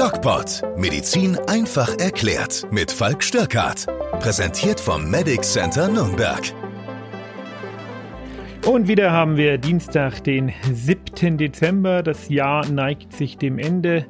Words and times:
DocPod. 0.00 0.62
Medizin 0.78 1.36
einfach 1.46 1.98
erklärt. 1.98 2.66
Mit 2.70 2.90
Falk 2.90 3.22
Störkart. 3.22 3.84
Präsentiert 4.20 4.80
vom 4.80 5.10
Medic 5.10 5.44
Center 5.44 5.88
Nürnberg. 5.88 6.40
Und 8.64 8.88
wieder 8.88 9.12
haben 9.12 9.36
wir 9.36 9.58
Dienstag, 9.58 10.24
den 10.24 10.54
7. 10.72 11.36
Dezember. 11.36 12.02
Das 12.02 12.30
Jahr 12.30 12.66
neigt 12.66 13.12
sich 13.12 13.36
dem 13.36 13.58
Ende. 13.58 14.06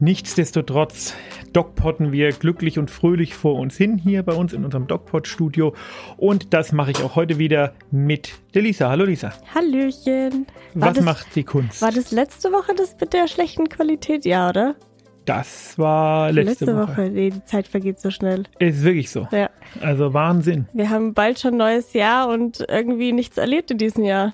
Nichtsdestotrotz 0.00 1.14
DocPodden 1.52 2.12
wir 2.12 2.30
glücklich 2.30 2.78
und 2.78 2.88
fröhlich 2.88 3.34
vor 3.34 3.56
uns 3.56 3.76
hin 3.76 3.98
hier 3.98 4.22
bei 4.22 4.32
uns 4.32 4.52
in 4.52 4.64
unserem 4.64 4.86
DocPod-Studio. 4.86 5.74
Und 6.16 6.54
das 6.54 6.70
mache 6.70 6.92
ich 6.92 7.02
auch 7.02 7.16
heute 7.16 7.38
wieder 7.38 7.72
mit 7.90 8.30
der 8.54 8.62
Lisa. 8.62 8.90
Hallo 8.90 9.04
Lisa. 9.04 9.32
Hallöchen. 9.52 10.46
War 10.74 10.90
Was 10.90 10.96
das, 10.98 11.04
macht 11.04 11.34
die 11.34 11.42
Kunst? 11.42 11.82
War 11.82 11.90
das 11.90 12.12
letzte 12.12 12.52
Woche 12.52 12.76
das 12.76 12.94
mit 13.00 13.12
der 13.12 13.26
schlechten 13.26 13.68
Qualität? 13.68 14.24
Ja, 14.24 14.50
oder? 14.50 14.76
Das 15.24 15.76
war 15.78 16.30
letzte, 16.30 16.66
letzte 16.66 16.76
Woche. 16.76 16.88
Woche. 16.92 17.10
Nee, 17.10 17.30
die 17.30 17.44
Zeit 17.44 17.66
vergeht 17.66 17.98
so 17.98 18.12
schnell. 18.12 18.44
Ist 18.60 18.84
wirklich 18.84 19.10
so. 19.10 19.26
Ja. 19.32 19.50
Also 19.80 20.14
Wahnsinn. 20.14 20.68
Wir 20.74 20.90
haben 20.90 21.12
bald 21.12 21.40
schon 21.40 21.56
neues 21.56 21.92
Jahr 21.92 22.28
und 22.28 22.64
irgendwie 22.68 23.10
nichts 23.10 23.36
erlebt 23.36 23.72
in 23.72 23.78
diesem 23.78 24.04
Jahr. 24.04 24.32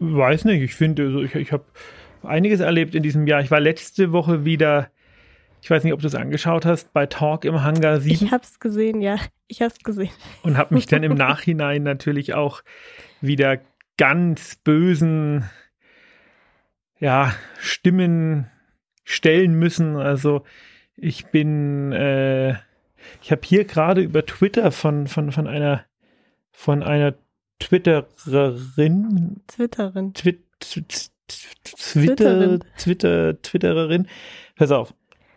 Weiß 0.00 0.46
nicht. 0.46 0.62
Ich 0.62 0.74
finde, 0.74 1.02
also 1.02 1.20
ich, 1.20 1.34
ich 1.34 1.52
habe 1.52 1.64
einiges 2.26 2.60
erlebt 2.60 2.94
in 2.94 3.02
diesem 3.02 3.26
Jahr. 3.26 3.40
Ich 3.40 3.50
war 3.50 3.60
letzte 3.60 4.12
Woche 4.12 4.44
wieder, 4.44 4.90
ich 5.62 5.70
weiß 5.70 5.84
nicht, 5.84 5.92
ob 5.92 6.00
du 6.00 6.06
es 6.06 6.14
angeschaut 6.14 6.64
hast, 6.66 6.92
bei 6.92 7.06
Talk 7.06 7.44
im 7.44 7.62
Hangar 7.62 8.00
7. 8.00 8.14
Ich 8.14 8.32
habe 8.32 8.42
es 8.42 8.60
gesehen, 8.60 9.00
ja. 9.00 9.16
Ich 9.48 9.62
habe 9.62 9.72
es 9.72 9.82
gesehen. 9.82 10.10
Und 10.42 10.56
habe 10.56 10.74
mich 10.74 10.86
dann 10.86 11.02
im 11.02 11.14
Nachhinein 11.16 11.82
natürlich 11.82 12.34
auch 12.34 12.62
wieder 13.20 13.58
ganz 13.96 14.56
bösen 14.56 15.48
ja, 16.98 17.34
Stimmen 17.58 18.50
stellen 19.04 19.54
müssen. 19.54 19.96
Also 19.96 20.42
ich 20.96 21.26
bin, 21.26 21.92
äh, 21.92 22.54
ich 23.22 23.30
habe 23.30 23.42
hier 23.44 23.64
gerade 23.64 24.00
über 24.00 24.24
Twitter 24.24 24.72
von, 24.72 25.06
von, 25.06 25.30
von 25.30 25.46
einer 25.46 25.84
von 26.56 26.82
einer 26.82 27.14
Twittererin. 27.58 29.42
Twitterin. 29.46 30.14
Twit, 30.14 30.42
twit, 30.58 31.10
Twitter, 31.64 32.58
Twitter, 32.78 33.40
Twittererin. 33.42 34.06
Pass 34.56 34.70
auf. 34.70 34.94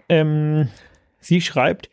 Ähm, 0.07 0.69
sie 1.19 1.41
schreibt, 1.41 1.89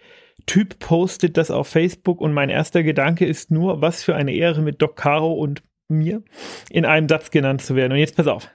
Typ 0.46 0.78
postet 0.78 1.36
das 1.36 1.50
auf 1.50 1.68
Facebook 1.68 2.20
und 2.20 2.32
mein 2.32 2.50
erster 2.50 2.82
Gedanke 2.84 3.26
ist 3.26 3.50
nur, 3.50 3.80
was 3.82 4.04
für 4.04 4.14
eine 4.14 4.32
Ehre 4.32 4.62
mit 4.62 4.80
Doc 4.80 4.96
Caro 4.96 5.32
und 5.32 5.62
mir 5.88 6.22
in 6.70 6.84
einem 6.84 7.08
Satz 7.08 7.30
genannt 7.30 7.62
zu 7.62 7.74
werden. 7.74 7.92
Und 7.92 7.98
jetzt 7.98 8.16
pass 8.16 8.28
auf. 8.28 8.48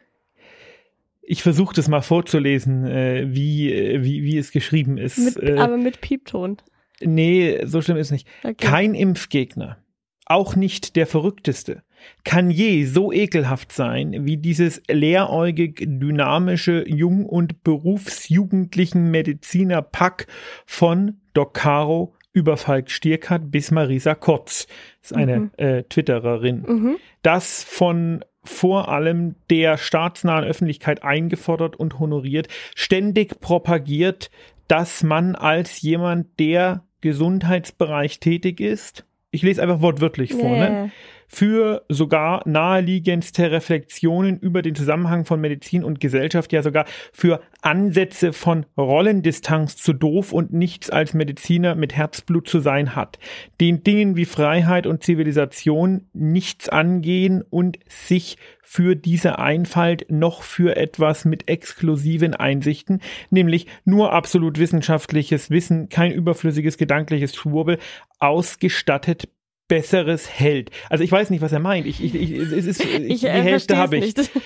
Ich 1.22 1.44
versuche 1.44 1.75
das 1.75 1.88
mal 1.88 2.02
vorzulesen, 2.02 2.86
äh, 2.86 3.25
wie, 3.30 3.72
äh, 3.72 4.03
wie, 4.03 4.23
wie 4.23 4.38
es 4.38 4.52
geschrieben 4.52 4.97
ist. 4.97 5.17
Mit, 5.17 5.38
äh, 5.44 5.58
aber 5.58 5.78
mit 5.78 6.02
Piepton. 6.02 6.58
Nee, 7.02 7.59
so 7.66 7.81
schlimm 7.81 7.97
ist 7.97 8.08
es 8.08 8.12
nicht. 8.12 8.28
Okay. 8.44 8.56
Kein 8.58 8.95
Impfgegner, 8.95 9.78
auch 10.25 10.56
nicht 10.56 10.95
der 10.95 11.08
Verrückteste, 11.08 11.84
kann 12.23 12.52
je 12.52 12.85
so 12.85 13.11
ekelhaft 13.11 13.71
sein 13.71 14.25
wie 14.25 14.38
dieses 14.38 14.81
leeräugig 14.89 15.77
dynamische 15.80 16.83
Jung- 16.88 17.25
und 17.25 17.63
berufsjugendlichen 17.63 19.11
Mediziner 19.11 19.81
Pack 19.81 20.27
von 20.66 21.17
Doc 21.33 21.53
Caro 21.53 22.13
über 22.33 22.57
Falk 22.57 22.89
Stierkart 22.89 23.52
bis 23.52 23.72
Marisa 23.72 24.16
Kotz, 24.16 24.67
das 25.02 25.11
ist 25.11 25.17
eine 25.17 25.39
mhm. 25.39 25.52
äh, 25.57 25.83
Twittererin, 25.83 26.61
mhm. 26.61 26.97
das 27.22 27.63
von 27.63 28.23
vor 28.44 28.89
allem 28.89 29.35
der 29.49 29.77
staatsnahen 29.77 30.45
Öffentlichkeit 30.45 31.03
eingefordert 31.03 31.75
und 31.75 31.99
honoriert, 31.99 32.47
ständig 32.75 33.39
propagiert, 33.39 34.31
dass 34.67 35.03
man 35.03 35.35
als 35.35 35.81
jemand, 35.81 36.39
der 36.39 36.83
Gesundheitsbereich 37.02 38.19
tätig 38.19 38.59
ist, 38.59 39.06
ich 39.31 39.44
lese 39.44 39.61
einfach 39.61 39.81
wortwörtlich 39.81 40.34
vor, 40.34 40.51
yeah. 40.51 40.69
ne? 40.69 40.91
Für 41.34 41.86
sogar 41.88 42.42
naheliegendste 42.46 43.52
Reflexionen 43.52 44.38
über 44.38 44.62
den 44.62 44.75
Zusammenhang 44.75 45.24
von 45.24 45.40
Medizin 45.40 45.86
und 45.86 46.02
Gesellschaft, 46.02 46.52
ja 46.52 46.62
sogar 46.62 46.86
für 47.14 47.40
Ansätze 47.62 48.34
von 48.34 48.66
Rollendistanz 48.78 49.78
zu 49.78 49.94
doof 49.94 50.34
und 50.34 50.52
nichts 50.52 50.90
als 50.90 51.14
Mediziner 51.14 51.75
mit 51.75 51.96
Herzblut 51.96 52.50
zu 52.50 52.59
sein 52.59 52.97
hat, 52.97 53.18
den 53.62 53.81
Dingen 53.81 54.18
wie 54.18 54.25
Freiheit 54.25 54.86
und 54.86 55.03
Zivilisation 55.03 56.08
nichts 56.12 56.68
angehen 56.68 57.44
und 57.50 57.80
sich 57.88 58.38
für 58.62 58.96
diese 58.96 59.40
Einfalt 59.40 60.08
noch 60.09 60.44
für 60.44 60.75
etwas 60.75 61.24
mit 61.24 61.47
exklusiven 61.47 62.34
Einsichten, 62.34 63.00
nämlich 63.30 63.68
nur 63.86 64.12
absolut 64.12 64.59
wissenschaftliches 64.59 65.50
Wissen, 65.50 65.88
kein 65.88 66.12
überflüssiges 66.12 66.78
gedankliches 66.78 67.36
Schwurbel, 67.36 67.80
ausgestattet 68.20 69.30
Besseres 69.72 70.30
hält. 70.30 70.70
Also 70.90 71.02
ich 71.06 71.12
weiß 71.14 71.30
nicht, 71.30 71.40
was 71.40 71.54
er 71.54 71.59
meint. 71.59 71.88
Ich, 71.88 72.04
ich, 72.04 72.14
ich, 72.14 72.32
es 72.34 72.66
ist, 72.66 72.84
ich, 72.84 72.94
ich 73.09 73.20
die 73.22 73.28
äh, 73.28 73.42
Hälfte 73.42 73.78
habe 73.78 73.96
ich. 73.96 74.18
Nicht. 74.18 74.30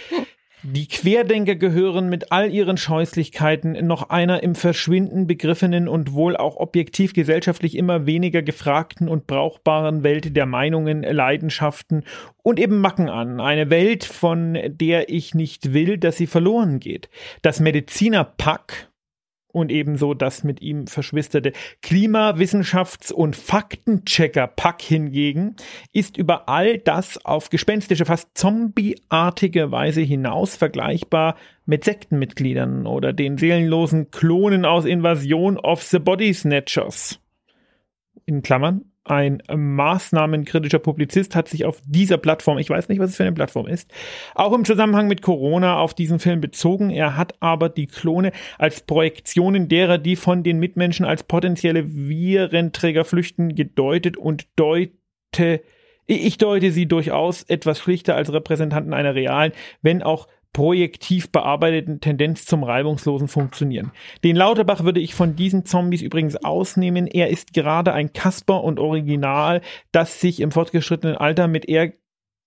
Die 0.67 0.87
Querdenker 0.87 1.53
gehören 1.53 2.09
mit 2.09 2.31
all 2.31 2.51
ihren 2.51 2.77
Scheußlichkeiten 2.77 3.85
noch 3.85 4.09
einer 4.09 4.41
im 4.41 4.55
Verschwinden 4.55 5.27
begriffenen 5.27 5.87
und 5.87 6.13
wohl 6.13 6.35
auch 6.35 6.57
objektiv 6.57 7.13
gesellschaftlich 7.13 7.77
immer 7.77 8.07
weniger 8.07 8.41
gefragten 8.41 9.07
und 9.07 9.27
brauchbaren 9.27 10.01
Welt 10.01 10.35
der 10.35 10.47
Meinungen, 10.47 11.03
Leidenschaften 11.03 12.03
und 12.41 12.59
eben 12.59 12.79
Macken 12.81 13.09
an. 13.09 13.39
Eine 13.39 13.69
Welt, 13.69 14.05
von 14.05 14.57
der 14.65 15.09
ich 15.09 15.35
nicht 15.35 15.73
will, 15.73 15.99
dass 15.99 16.17
sie 16.17 16.25
verloren 16.25 16.79
geht. 16.79 17.09
Das 17.43 17.59
Medizinerpack, 17.59 18.89
und 19.55 19.71
ebenso 19.71 20.13
das 20.13 20.43
mit 20.43 20.61
ihm 20.61 20.85
verschwisterte 20.87 21.53
Klimawissenschafts- 21.81 23.13
und 23.13 23.37
Faktenchecker-Pack 23.37 24.81
hingegen 24.81 25.55
ist 25.93 26.17
über 26.17 26.49
all 26.49 26.77
das 26.77 27.23
auf 27.23 27.49
gespenstische, 27.49 28.05
fast 28.05 28.37
zombieartige 28.37 29.71
Weise 29.71 30.01
hinaus 30.01 30.57
vergleichbar 30.57 31.37
mit 31.65 31.85
Sektenmitgliedern 31.85 32.85
oder 32.85 33.13
den 33.13 33.37
seelenlosen 33.37 34.11
Klonen 34.11 34.65
aus 34.65 34.83
Invasion 34.83 35.57
of 35.57 35.81
the 35.83 35.99
Body 35.99 36.33
Snatchers. 36.33 37.21
In 38.25 38.41
Klammern, 38.41 38.91
ein 39.05 39.41
maßnahmenkritischer 39.55 40.79
Publizist 40.79 41.35
hat 41.35 41.47
sich 41.47 41.65
auf 41.65 41.79
dieser 41.85 42.17
Plattform, 42.17 42.57
ich 42.57 42.69
weiß 42.69 42.89
nicht, 42.89 42.99
was 42.99 43.11
es 43.11 43.17
für 43.17 43.23
eine 43.23 43.33
Plattform 43.33 43.67
ist, 43.67 43.91
auch 44.33 44.51
im 44.51 44.65
Zusammenhang 44.65 45.07
mit 45.07 45.21
Corona 45.21 45.77
auf 45.77 45.93
diesen 45.93 46.19
Film 46.19 46.41
bezogen. 46.41 46.89
Er 46.89 47.15
hat 47.15 47.35
aber 47.39 47.69
die 47.69 47.87
Klone 47.87 48.31
als 48.57 48.81
Projektionen 48.81 49.69
derer, 49.69 49.99
die 49.99 50.15
von 50.15 50.41
den 50.41 50.59
Mitmenschen 50.59 51.05
als 51.05 51.23
potenzielle 51.23 51.85
Virenträger 51.85 53.05
flüchten, 53.05 53.53
gedeutet 53.55 54.17
und 54.17 54.47
deute 54.55 55.61
ich 56.07 56.37
deute 56.37 56.71
sie 56.71 56.87
durchaus 56.87 57.43
etwas 57.43 57.79
schlichter 57.79 58.15
als 58.15 58.31
Repräsentanten 58.31 58.93
einer 58.93 59.15
realen, 59.15 59.51
wenn 59.81 60.03
auch 60.03 60.27
projektiv 60.55 61.33
bearbeiteten 61.33 61.99
Tendenz 61.99 62.45
zum 62.45 62.63
reibungslosen 62.63 63.27
Funktionieren. 63.27 63.91
Den 64.23 64.37
Lauterbach 64.37 64.85
würde 64.85 65.01
ich 65.01 65.13
von 65.13 65.35
diesen 65.35 65.65
Zombies 65.65 66.01
übrigens 66.01 66.37
ausnehmen. 66.37 67.07
Er 67.07 67.29
ist 67.29 67.53
gerade 67.53 67.91
ein 67.91 68.13
Kasper 68.13 68.63
und 68.63 68.79
Original, 68.79 69.59
das 69.91 70.21
sich 70.21 70.39
im 70.39 70.51
fortgeschrittenen 70.51 71.17
Alter 71.17 71.49
mit 71.49 71.67
eher 71.67 71.91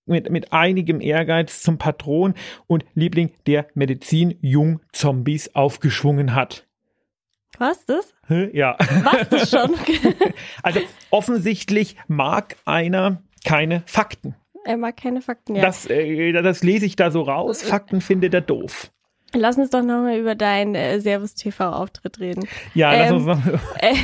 mit, 0.06 0.30
mit 0.30 0.54
einigem 0.54 1.02
Ehrgeiz 1.02 1.60
zum 1.60 1.76
Patron 1.76 2.32
und 2.66 2.86
Liebling 2.94 3.30
der 3.46 3.66
Medizin 3.74 4.38
Jung-Zombies 4.40 5.54
aufgeschwungen 5.54 6.34
hat. 6.34 6.66
Was 7.58 7.84
das? 7.84 8.14
Ja. 8.54 8.78
Was 8.78 9.28
das 9.28 9.50
schon? 9.50 9.74
also 10.62 10.80
offensichtlich 11.10 11.96
mag 12.06 12.56
einer 12.64 13.22
keine 13.44 13.82
Fakten. 13.84 14.34
Er 14.68 14.76
mag 14.76 14.98
keine 14.98 15.22
Fakten, 15.22 15.56
ja. 15.56 15.62
Das, 15.62 15.86
äh, 15.88 16.30
das 16.30 16.62
lese 16.62 16.84
ich 16.84 16.94
da 16.94 17.10
so 17.10 17.22
raus. 17.22 17.62
Fakten 17.62 18.02
findet 18.02 18.34
er 18.34 18.42
doof. 18.42 18.90
Lass 19.32 19.56
uns 19.56 19.70
doch 19.70 19.80
nochmal 19.80 20.18
über 20.18 20.34
deinen 20.34 20.74
äh, 20.74 21.00
Servus 21.00 21.34
TV-Auftritt 21.34 22.20
reden. 22.20 22.46
Ja, 22.74 22.92
ähm, 22.92 23.00
lass 23.00 23.12
uns 23.12 23.24
noch. 23.24 23.60
Äh, 23.80 23.94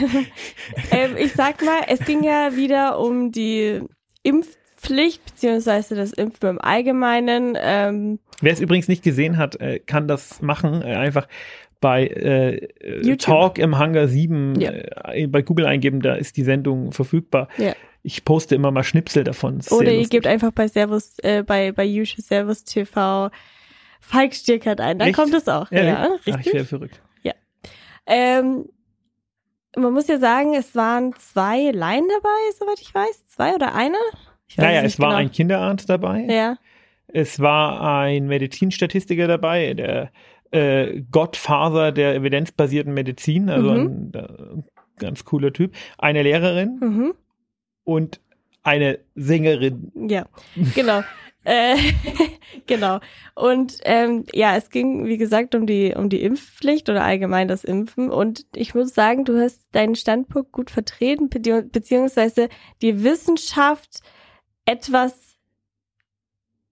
äh, 0.90 1.22
ich 1.22 1.34
sag 1.34 1.62
mal, 1.62 1.82
es 1.88 2.00
ging 2.06 2.24
ja 2.24 2.56
wieder 2.56 2.98
um 2.98 3.30
die 3.30 3.82
Impfpflicht, 4.22 5.22
beziehungsweise 5.26 5.96
das 5.96 6.14
Impfen 6.14 6.48
im 6.48 6.60
Allgemeinen. 6.62 7.58
Ähm, 7.60 8.18
Wer 8.40 8.54
es 8.54 8.60
übrigens 8.60 8.88
nicht 8.88 9.04
gesehen 9.04 9.36
hat, 9.36 9.60
äh, 9.60 9.80
kann 9.80 10.08
das 10.08 10.40
machen. 10.40 10.80
Äh, 10.80 10.94
einfach 10.94 11.28
bei 11.84 12.06
äh, 12.06 13.16
Talk 13.18 13.58
im 13.58 13.76
Hangar 13.76 14.08
7 14.08 14.58
ja. 14.58 14.70
äh, 14.70 15.26
bei 15.26 15.42
Google 15.42 15.66
eingeben, 15.66 16.00
da 16.00 16.14
ist 16.14 16.38
die 16.38 16.42
Sendung 16.42 16.92
verfügbar. 16.92 17.48
Ja. 17.58 17.74
Ich 18.02 18.24
poste 18.24 18.54
immer 18.54 18.70
mal 18.70 18.84
Schnipsel 18.84 19.22
davon. 19.22 19.60
Oder 19.68 19.92
ihr 19.92 20.08
gebt 20.08 20.26
einfach 20.26 20.50
bei 20.50 20.66
Servus, 20.66 21.18
äh, 21.18 21.42
bei, 21.42 21.72
bei 21.72 21.84
YouTube 21.84 22.24
Servus 22.24 22.64
TV 22.64 23.30
Falk 24.00 24.34
Stierkert 24.34 24.80
ein, 24.80 24.98
dann 24.98 25.08
Echt? 25.08 25.18
kommt 25.18 25.34
es 25.34 25.46
auch. 25.46 25.70
Ja, 25.70 25.84
ja 25.84 26.02
richtig. 26.04 26.34
Ach, 26.34 26.40
ich 26.40 26.54
wäre 26.54 26.64
verrückt. 26.64 27.02
Ja. 27.22 27.34
Ähm, 28.06 28.64
man 29.76 29.92
muss 29.92 30.08
ja 30.08 30.18
sagen, 30.18 30.54
es 30.54 30.74
waren 30.74 31.12
zwei 31.18 31.70
Laien 31.70 32.06
dabei, 32.08 32.56
soweit 32.58 32.80
ich 32.80 32.94
weiß. 32.94 33.26
Zwei 33.26 33.54
oder 33.54 33.74
eine? 33.74 33.98
Ich 34.48 34.56
weiß 34.56 34.64
naja, 34.64 34.82
es 34.84 34.98
war 34.98 35.08
genau. 35.08 35.18
ein 35.18 35.30
Kinderarzt 35.30 35.90
dabei. 35.90 36.24
Ja 36.30 36.56
Es 37.08 37.40
war 37.40 38.00
ein 38.00 38.26
Medizinstatistiker 38.26 39.28
dabei, 39.28 39.74
der 39.74 40.10
äh, 40.54 41.02
Gottfaser 41.10 41.92
der 41.92 42.14
evidenzbasierten 42.14 42.94
Medizin, 42.94 43.50
also 43.50 43.70
Mhm. 43.72 43.80
ein, 43.80 44.14
äh, 44.14 44.62
ganz 44.98 45.24
cooler 45.24 45.52
Typ. 45.52 45.74
Eine 45.98 46.22
Lehrerin 46.22 46.78
Mhm. 46.80 47.14
und 47.84 48.20
eine 48.62 48.98
Sängerin. 49.14 49.92
Ja, 49.94 50.26
genau. 50.74 51.02
äh, 51.44 51.74
genau. 52.66 53.00
Und 53.34 53.78
ähm, 53.84 54.24
ja, 54.32 54.56
es 54.56 54.70
ging, 54.70 55.06
wie 55.06 55.18
gesagt, 55.18 55.54
um 55.54 55.66
die, 55.66 55.92
um 55.94 56.08
die 56.08 56.22
Impfpflicht 56.22 56.88
oder 56.88 57.04
allgemein 57.04 57.48
das 57.48 57.64
Impfen. 57.64 58.10
Und 58.10 58.46
ich 58.54 58.74
muss 58.74 58.94
sagen, 58.94 59.24
du 59.24 59.38
hast 59.38 59.60
deinen 59.72 59.96
Standpunkt 59.96 60.52
gut 60.52 60.70
vertreten, 60.70 61.28
bezieh- 61.28 61.68
beziehungsweise 61.70 62.48
die 62.80 63.02
Wissenschaft 63.04 64.00
etwas 64.64 65.33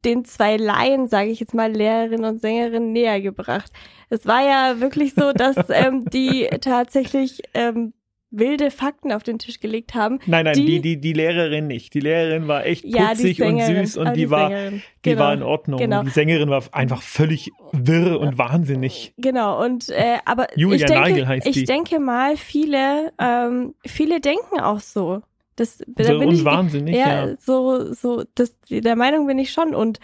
den 0.04 0.24
zwei 0.24 0.56
Laien, 0.56 1.08
sage 1.08 1.30
ich 1.30 1.40
jetzt 1.40 1.54
mal, 1.54 1.70
Lehrerin 1.72 2.24
und 2.24 2.40
Sängerin 2.40 2.92
näher 2.92 3.20
gebracht. 3.20 3.70
Es 4.10 4.26
war 4.26 4.42
ja 4.46 4.80
wirklich 4.80 5.14
so, 5.14 5.32
dass 5.32 5.56
ähm, 5.70 6.04
die 6.12 6.48
tatsächlich 6.60 7.40
ähm, 7.54 7.92
wilde 8.34 8.70
Fakten 8.70 9.12
auf 9.12 9.22
den 9.22 9.38
Tisch 9.38 9.60
gelegt 9.60 9.94
haben. 9.94 10.18
Nein, 10.26 10.46
nein, 10.46 10.54
Die- 10.54 10.64
die, 10.64 10.80
die, 10.80 11.00
die 11.00 11.12
Lehrerin 11.12 11.66
nicht. 11.66 11.92
Die 11.92 12.00
Lehrerin 12.00 12.48
war 12.48 12.64
echt 12.64 12.82
Ja, 12.84 13.10
die 13.14 13.34
putzig 13.34 13.42
und 13.42 13.60
süß 13.62 13.96
und 13.98 14.06
aber 14.06 14.16
die, 14.16 14.30
war, 14.30 14.48
Sängerin. 14.48 14.82
die 15.04 15.10
Genau. 15.10 15.20
war 15.22 15.34
in 15.34 15.42
Ordnung. 15.42 15.78
Genau. 15.78 16.02
Die 16.02 16.08
Sängerin 16.10 16.48
war 16.48 16.62
einfach 16.72 17.02
völlig 17.02 17.50
wirr 17.72 18.18
und 18.18 18.38
wahnsinnig. 18.38 19.12
Genau, 19.18 19.62
und 19.62 19.90
äh, 19.90 20.16
aber 20.24 20.46
Julia 20.56 20.76
ich 20.76 20.84
denke, 20.86 21.08
Nagel 21.10 21.28
heißt 21.28 21.46
ich 21.46 21.54
die. 21.54 21.64
denke 21.64 22.00
mal, 22.00 22.38
viele, 22.38 23.12
ähm, 23.18 23.74
viele 23.86 24.20
denken 24.20 24.60
auch 24.60 24.80
so. 24.80 25.20
Das, 25.56 25.78
da 25.86 26.08
Wirr 26.08 26.18
bin 26.18 26.30
ich, 26.30 26.44
wahnsinnig, 26.44 26.96
ja, 26.96 27.26
ja. 27.26 27.36
so, 27.38 27.92
so, 27.92 28.24
das, 28.34 28.54
der 28.68 28.96
Meinung 28.96 29.26
bin 29.26 29.38
ich 29.38 29.52
schon. 29.52 29.74
Und 29.74 30.00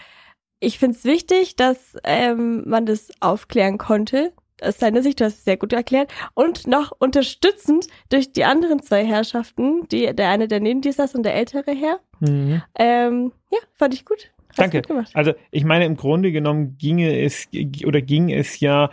ich 0.59 0.79
finde 0.79 0.97
es 0.97 1.05
wichtig, 1.05 1.55
dass 1.55 1.97
ähm, 2.03 2.63
man 2.67 2.85
das 2.85 3.11
aufklären 3.19 3.77
konnte. 3.77 4.33
Aus 4.61 4.77
deiner 4.77 5.01
Sicht, 5.01 5.21
du 5.21 5.25
hast 5.25 5.37
es 5.37 5.45
sehr 5.45 5.57
gut 5.57 5.71
erklärt. 5.71 6.11
Und 6.33 6.67
noch 6.67 6.91
unterstützend 6.99 7.87
durch 8.09 8.33
die 8.33 8.43
anderen 8.43 8.81
zwei 8.83 9.05
Herrschaften, 9.05 9.87
die, 9.87 10.13
der 10.13 10.29
eine, 10.29 10.47
der 10.47 10.59
neben 10.59 10.81
dir 10.81 10.91
saß 10.91 11.15
und 11.15 11.23
der 11.23 11.35
ältere 11.35 11.71
Herr. 11.71 11.99
Mhm. 12.19 12.61
Ähm, 12.77 13.31
ja, 13.51 13.59
fand 13.73 13.93
ich 13.93 14.05
gut. 14.05 14.31
Hast 14.49 14.59
Danke. 14.59 14.81
Gut. 14.81 15.05
Also 15.13 15.33
ich 15.51 15.63
meine, 15.63 15.85
im 15.85 15.95
Grunde 15.95 16.31
genommen 16.31 16.77
ginge 16.77 17.21
es 17.21 17.47
oder 17.85 18.01
ging 18.01 18.29
es 18.31 18.59
ja, 18.59 18.89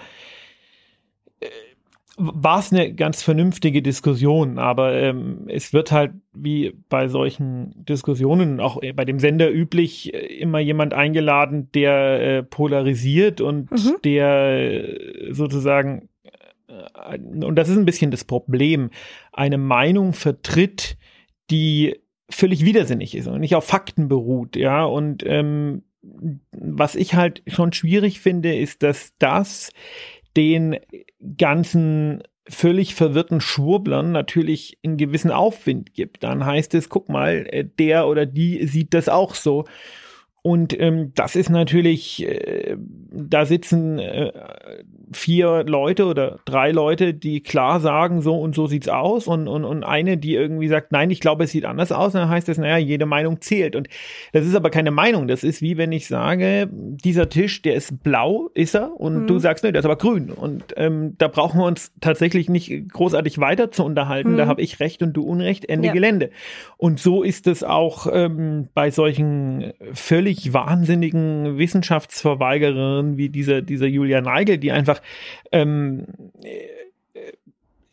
war 2.16 2.60
es 2.60 2.72
eine 2.72 2.94
ganz 2.94 3.22
vernünftige 3.22 3.82
Diskussion, 3.82 4.58
aber 4.58 4.94
ähm, 4.94 5.44
es 5.48 5.72
wird 5.72 5.92
halt 5.92 6.12
wie 6.32 6.72
bei 6.88 7.08
solchen 7.08 7.84
Diskussionen, 7.84 8.60
auch 8.60 8.80
bei 8.94 9.04
dem 9.04 9.18
Sender 9.18 9.50
üblich, 9.52 10.14
äh, 10.14 10.18
immer 10.38 10.58
jemand 10.58 10.94
eingeladen, 10.94 11.70
der 11.72 12.20
äh, 12.20 12.42
polarisiert 12.42 13.40
und 13.40 13.70
Mhm. 13.70 13.96
der 14.04 14.88
äh, 15.28 15.32
sozusagen, 15.32 16.08
äh, 16.68 17.18
und 17.18 17.54
das 17.56 17.68
ist 17.68 17.76
ein 17.76 17.84
bisschen 17.84 18.10
das 18.10 18.24
Problem, 18.24 18.90
eine 19.32 19.58
Meinung 19.58 20.14
vertritt, 20.14 20.96
die 21.50 22.00
völlig 22.30 22.64
widersinnig 22.64 23.14
ist 23.14 23.28
und 23.28 23.40
nicht 23.40 23.54
auf 23.54 23.64
Fakten 23.64 24.08
beruht, 24.08 24.56
ja. 24.56 24.84
Und 24.84 25.22
ähm, 25.26 25.82
was 26.52 26.94
ich 26.94 27.14
halt 27.14 27.42
schon 27.46 27.72
schwierig 27.72 28.20
finde, 28.20 28.56
ist, 28.56 28.82
dass 28.82 29.12
das 29.18 29.70
den 30.36 30.76
ganzen 31.38 32.22
völlig 32.48 32.94
verwirrten 32.94 33.40
Schwurblern 33.40 34.12
natürlich 34.12 34.78
einen 34.84 34.96
gewissen 34.96 35.30
Aufwind 35.30 35.94
gibt. 35.94 36.22
Dann 36.22 36.44
heißt 36.44 36.74
es, 36.74 36.88
guck 36.88 37.08
mal, 37.08 37.46
äh, 37.50 37.64
der 37.64 38.06
oder 38.06 38.26
die 38.26 38.66
sieht 38.66 38.94
das 38.94 39.08
auch 39.08 39.34
so. 39.34 39.64
Und 40.46 40.78
ähm, 40.80 41.10
das 41.16 41.34
ist 41.34 41.50
natürlich, 41.50 42.24
äh, 42.24 42.76
da 43.10 43.46
sitzen 43.46 43.98
äh, 43.98 44.30
vier 45.10 45.64
Leute 45.64 46.04
oder 46.06 46.38
drei 46.44 46.70
Leute, 46.70 47.14
die 47.14 47.40
klar 47.42 47.80
sagen, 47.80 48.22
so 48.22 48.38
und 48.38 48.54
so 48.54 48.68
sieht's 48.68 48.88
aus 48.88 49.26
und, 49.26 49.48
und, 49.48 49.64
und 49.64 49.82
eine, 49.82 50.16
die 50.18 50.34
irgendwie 50.34 50.68
sagt, 50.68 50.92
nein, 50.92 51.10
ich 51.10 51.18
glaube, 51.18 51.42
es 51.44 51.50
sieht 51.50 51.64
anders 51.64 51.90
aus, 51.90 52.14
und 52.14 52.20
dann 52.20 52.28
heißt 52.28 52.48
es, 52.48 52.58
naja, 52.58 52.76
jede 52.76 53.06
Meinung 53.06 53.40
zählt. 53.40 53.74
Und 53.74 53.88
das 54.32 54.46
ist 54.46 54.54
aber 54.54 54.70
keine 54.70 54.92
Meinung. 54.92 55.26
Das 55.26 55.42
ist 55.42 55.62
wie 55.62 55.78
wenn 55.78 55.90
ich 55.90 56.06
sage, 56.06 56.68
dieser 56.70 57.28
Tisch, 57.28 57.62
der 57.62 57.74
ist 57.74 58.04
blau, 58.04 58.48
ist 58.54 58.76
er, 58.76 58.92
und 59.00 59.22
Mhm. 59.22 59.26
du 59.26 59.38
sagst, 59.40 59.64
nee, 59.64 59.72
der 59.72 59.80
ist 59.80 59.84
aber 59.84 59.96
grün. 59.96 60.30
Und 60.30 60.62
ähm, 60.76 61.14
da 61.18 61.26
brauchen 61.26 61.58
wir 61.58 61.66
uns 61.66 61.90
tatsächlich 62.00 62.48
nicht 62.48 62.88
großartig 62.92 63.40
weiter 63.40 63.72
zu 63.72 63.84
unterhalten. 63.84 64.36
Da 64.36 64.44
Mhm. 64.44 64.48
habe 64.48 64.62
ich 64.62 64.78
Recht 64.78 65.02
und 65.02 65.12
du 65.14 65.22
Unrecht, 65.24 65.68
Ende 65.68 65.88
Ja. 65.88 65.92
Gelände. 65.92 66.30
Und 66.76 67.00
so 67.00 67.24
ist 67.24 67.48
es 67.48 67.64
auch 67.64 68.06
ähm, 68.12 68.68
bei 68.74 68.92
solchen 68.92 69.72
völlig 69.92 70.35
wahnsinnigen 70.52 71.58
Wissenschaftsverweigerern 71.58 73.16
wie 73.16 73.28
dieser, 73.28 73.62
dieser 73.62 73.86
Julia 73.86 74.20
Neigel, 74.20 74.58
die 74.58 74.72
einfach 74.72 75.00
ähm, 75.52 76.06
äh, 76.42 76.76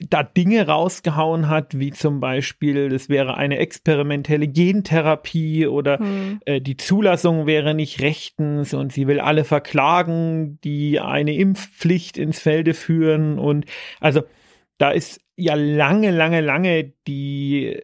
da 0.09 0.23
Dinge 0.23 0.67
rausgehauen 0.67 1.49
hat, 1.49 1.79
wie 1.79 1.91
zum 1.91 2.19
Beispiel, 2.19 2.89
das 2.89 3.09
wäre 3.09 3.37
eine 3.37 3.57
experimentelle 3.57 4.47
Gentherapie 4.47 5.67
oder 5.67 5.99
Hm. 5.99 6.39
äh, 6.45 6.61
die 6.61 6.77
Zulassung 6.77 7.45
wäre 7.45 7.73
nicht 7.73 8.01
rechtens 8.01 8.73
und 8.73 8.91
sie 8.91 9.07
will 9.07 9.19
alle 9.19 9.43
verklagen, 9.43 10.59
die 10.63 10.99
eine 10.99 11.33
Impfpflicht 11.35 12.17
ins 12.17 12.39
Felde 12.39 12.73
führen 12.73 13.39
und 13.39 13.65
also 13.99 14.23
da 14.77 14.91
ist 14.91 15.21
ja 15.35 15.55
lange, 15.55 16.11
lange, 16.11 16.41
lange 16.41 16.93
die 17.07 17.79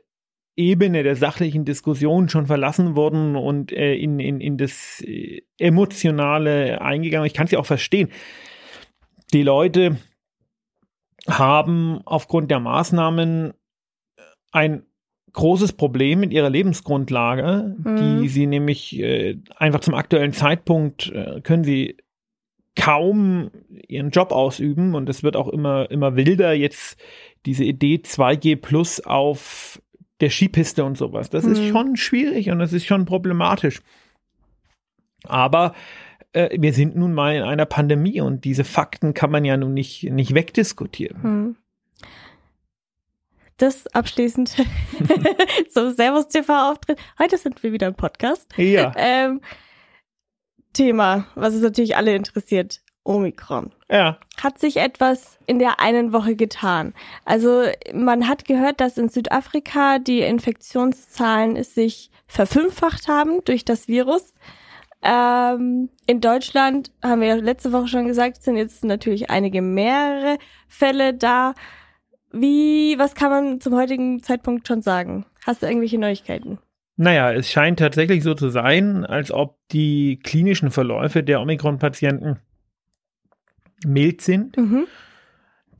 Ebene 0.60 1.04
der 1.04 1.16
sachlichen 1.16 1.64
Diskussion 1.64 2.28
schon 2.28 2.46
verlassen 2.46 2.96
worden 2.96 3.38
und 3.38 3.72
äh, 3.72 3.96
in, 3.96 4.20
in, 4.20 4.42
in 4.42 4.58
das 4.58 5.02
äh, 5.02 5.42
Emotionale 5.58 6.82
eingegangen. 6.82 7.26
Ich 7.26 7.34
kann 7.34 7.46
es 7.46 7.52
ja 7.52 7.60
auch 7.60 7.66
verstehen. 7.66 8.10
Die 9.34 9.44
Leute 9.44 9.98
haben 11.30 12.02
aufgrund 12.04 12.52
der 12.52 12.60
Maßnahmen 12.60 13.54
ein 14.52 14.84
großes 15.32 15.74
Problem 15.74 16.20
mit 16.20 16.34
ihrer 16.34 16.50
Lebensgrundlage, 16.50 17.76
Mhm. 17.82 18.22
die 18.22 18.28
sie 18.28 18.46
nämlich 18.46 19.00
äh, 19.00 19.38
einfach 19.56 19.80
zum 19.80 19.94
aktuellen 19.94 20.34
Zeitpunkt 20.34 21.10
äh, 21.14 21.40
können 21.42 21.64
sie 21.64 21.98
kaum 22.76 23.52
ihren 23.88 24.10
Job 24.10 24.32
ausüben 24.32 24.94
und 24.96 25.08
es 25.08 25.24
wird 25.24 25.36
auch 25.38 25.48
immer, 25.48 25.90
immer 25.90 26.16
wilder 26.16 26.54
jetzt 26.54 27.00
diese 27.46 27.64
Idee 27.64 28.02
2G 28.04 28.56
plus 28.58 29.00
auf 29.00 29.82
der 30.22 30.30
Skipiste 30.30 30.84
und 30.84 30.98
sowas. 30.98 31.30
Das 31.30 31.46
ist 31.46 31.60
Mhm. 31.60 31.70
schon 31.72 31.96
schwierig 31.96 32.50
und 32.50 32.60
das 32.60 32.74
ist 32.74 32.86
schon 32.86 33.06
problematisch. 33.06 33.82
Aber 35.24 35.74
äh, 36.34 36.50
wir 36.60 36.74
sind 36.74 36.96
nun 36.96 37.14
mal 37.14 37.36
in 37.36 37.44
einer 37.44 37.66
Pandemie 37.66 38.22
und 38.22 38.46
diese 38.46 38.64
Fakten 38.64 39.14
kann 39.14 39.32
man 39.32 39.46
ja 39.46 39.58
nun 39.58 39.74
nicht, 39.74 40.04
nicht 40.04 40.34
wegdiskutieren. 40.34 41.24
Hm. 41.24 41.56
Das 43.58 43.88
abschließend 43.88 44.56
zum 45.70 45.92
Servus 45.92 46.28
TV-Auftritt. 46.30 47.00
Heute 47.20 47.38
sind 47.38 47.62
wir 47.64 47.74
wieder 47.74 47.88
im 47.88 47.96
Podcast. 47.96 48.48
Ja, 48.58 48.94
Ähm, 48.96 49.42
Thema, 50.72 51.26
was 51.36 51.56
es 51.56 51.62
natürlich 51.62 51.98
alle 51.98 52.16
interessiert, 52.16 52.82
Omikron. 53.04 53.72
ja. 53.90 54.18
Hat 54.42 54.60
sich 54.60 54.78
etwas 54.78 55.38
in 55.48 55.60
der 55.60 55.80
einen 55.80 56.14
Woche 56.14 56.36
getan? 56.36 56.94
Also 57.26 57.64
man 57.94 58.28
hat 58.28 58.46
gehört, 58.46 58.80
dass 58.80 58.98
in 58.98 59.10
Südafrika 59.10 60.00
die 60.00 60.22
Infektionszahlen 60.22 61.62
sich 61.64 62.12
verfünffacht 62.28 63.08
haben 63.08 63.44
durch 63.46 63.66
das 63.66 63.88
Virus. 63.88 64.34
Ähm, 65.02 65.90
in 66.08 66.22
Deutschland 66.22 66.92
haben 67.02 67.22
wir 67.22 67.30
ja 67.30 67.36
letzte 67.36 67.72
Woche 67.72 67.88
schon 67.88 68.08
gesagt, 68.08 68.44
sind 68.44 68.58
jetzt 68.58 68.84
natürlich 68.84 69.30
einige 69.30 69.62
mehrere 69.62 70.38
Fälle 70.68 71.14
da. 71.14 71.54
Wie, 72.32 72.98
was 73.00 73.16
kann 73.16 73.32
man 73.32 73.62
zum 73.62 73.76
heutigen 73.76 74.22
Zeitpunkt 74.22 74.68
schon 74.68 74.82
sagen? 74.82 75.26
Hast 75.46 75.64
du 75.64 75.68
irgendwelche 75.68 75.98
Neuigkeiten? 75.98 76.60
Naja, 76.96 77.32
es 77.32 77.50
scheint 77.50 77.80
tatsächlich 77.80 78.24
so 78.24 78.34
zu 78.34 78.50
sein, 78.50 79.06
als 79.06 79.32
ob 79.32 79.58
die 79.72 80.20
klinischen 80.22 80.70
Verläufe 80.70 81.24
der 81.24 81.42
Omikron-Patienten 81.42 82.40
mild 83.86 84.22
sind. 84.22 84.58
Mhm. 84.58 84.88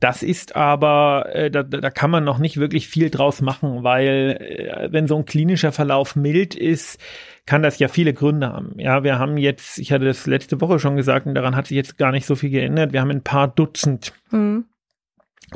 Das 0.00 0.22
ist 0.22 0.56
aber, 0.56 1.26
äh, 1.34 1.50
da, 1.50 1.62
da 1.62 1.90
kann 1.90 2.10
man 2.10 2.24
noch 2.24 2.38
nicht 2.38 2.56
wirklich 2.56 2.88
viel 2.88 3.10
draus 3.10 3.42
machen, 3.42 3.84
weil 3.84 4.38
äh, 4.40 4.88
wenn 4.90 5.06
so 5.06 5.18
ein 5.18 5.26
klinischer 5.26 5.72
Verlauf 5.72 6.16
mild 6.16 6.54
ist, 6.54 6.98
kann 7.44 7.62
das 7.62 7.78
ja 7.78 7.88
viele 7.88 8.14
Gründe 8.14 8.48
haben. 8.48 8.78
Ja, 8.78 9.04
wir 9.04 9.18
haben 9.18 9.36
jetzt, 9.36 9.78
ich 9.78 9.92
hatte 9.92 10.06
das 10.06 10.26
letzte 10.26 10.60
Woche 10.62 10.78
schon 10.78 10.96
gesagt 10.96 11.26
und 11.26 11.34
daran 11.34 11.54
hat 11.54 11.66
sich 11.66 11.76
jetzt 11.76 11.98
gar 11.98 12.12
nicht 12.12 12.24
so 12.24 12.34
viel 12.34 12.48
geändert. 12.48 12.94
Wir 12.94 13.00
haben 13.02 13.10
ein 13.10 13.22
paar 13.22 13.48
Dutzend 13.48 14.14
Mhm. 14.30 14.64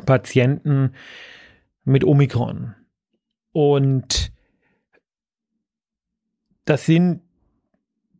Patienten 0.05 0.91
mit 1.85 2.03
Omikron. 2.03 2.75
Und 3.51 4.31
das 6.65 6.85
sind, 6.85 7.21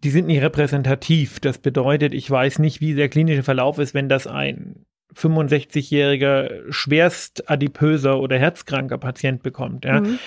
die 0.03 0.09
sind 0.09 0.27
nicht 0.27 0.41
repräsentativ. 0.41 1.39
Das 1.39 1.57
bedeutet, 1.57 2.13
ich 2.13 2.29
weiß 2.29 2.59
nicht, 2.59 2.81
wie 2.81 2.93
der 2.93 3.09
klinische 3.09 3.43
Verlauf 3.43 3.79
ist, 3.79 3.93
wenn 3.93 4.09
das 4.09 4.27
ein 4.27 4.85
65-jähriger 5.15 6.71
schwerst 6.71 7.49
adipöser 7.49 8.19
oder 8.19 8.37
herzkranker 8.37 8.97
Patient 8.97 9.41
bekommt. 9.43 9.85
Ja. 9.85 10.01
Mhm. 10.01 10.19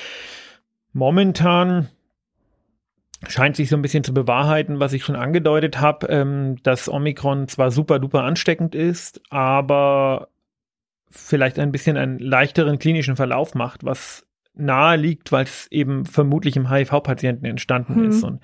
Momentan 0.92 1.88
scheint 3.26 3.56
sich 3.56 3.68
so 3.68 3.76
ein 3.76 3.82
bisschen 3.82 4.04
zu 4.04 4.14
bewahrheiten, 4.14 4.80
was 4.80 4.92
ich 4.92 5.04
schon 5.04 5.16
angedeutet 5.16 5.80
habe, 5.80 6.06
ähm, 6.08 6.56
dass 6.62 6.88
Omikron 6.88 7.48
zwar 7.48 7.70
super 7.70 7.98
duper 7.98 8.22
ansteckend 8.22 8.74
ist, 8.74 9.20
aber 9.30 10.28
vielleicht 11.10 11.58
ein 11.58 11.72
bisschen 11.72 11.96
einen 11.96 12.18
leichteren 12.18 12.78
klinischen 12.78 13.16
Verlauf 13.16 13.54
macht, 13.54 13.84
was 13.84 14.26
nahe 14.54 14.96
liegt, 14.96 15.32
weil 15.32 15.44
es 15.44 15.66
eben 15.70 16.04
vermutlich 16.04 16.56
im 16.56 16.70
HIV-Patienten 16.70 17.44
entstanden 17.44 18.00
mhm. 18.00 18.08
ist. 18.08 18.22
Und 18.22 18.40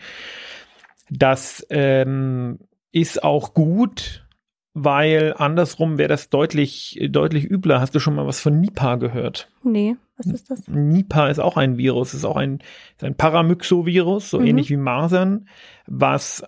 das 1.11 1.67
ähm, 1.71 2.59
ist 2.93 3.23
auch 3.23 3.55
gut, 3.55 4.27
weil 4.73 5.35
andersrum 5.37 5.99
wäre 5.99 6.09
das 6.09 6.31
deutlich, 6.31 6.99
deutlich 7.11 7.49
übler. 7.49 7.81
Hast 7.81 7.95
du 7.95 8.01
schon 8.01 8.15
mal 8.15 8.27
was 8.27 8.41
von 8.41 8.61
Nipah 8.61 8.97
gehört? 8.97 9.49
Nee, 9.63 9.97
was 10.17 10.27
ist 10.27 10.51
das? 10.51 10.67
Nipah 10.69 11.29
ist 11.29 11.39
auch 11.39 11.57
ein 11.57 11.79
Virus, 11.79 12.15
ist 12.15 12.25
auch 12.25 12.37
ein, 12.37 12.61
ist 12.97 13.05
ein 13.05 13.17
Paramyxovirus, 13.17 14.31
so 14.31 14.41
mhm. 14.41 14.47
ähnlich 14.47 14.71
wie 14.71 14.77
Masern, 14.77 15.49
was 15.87 16.45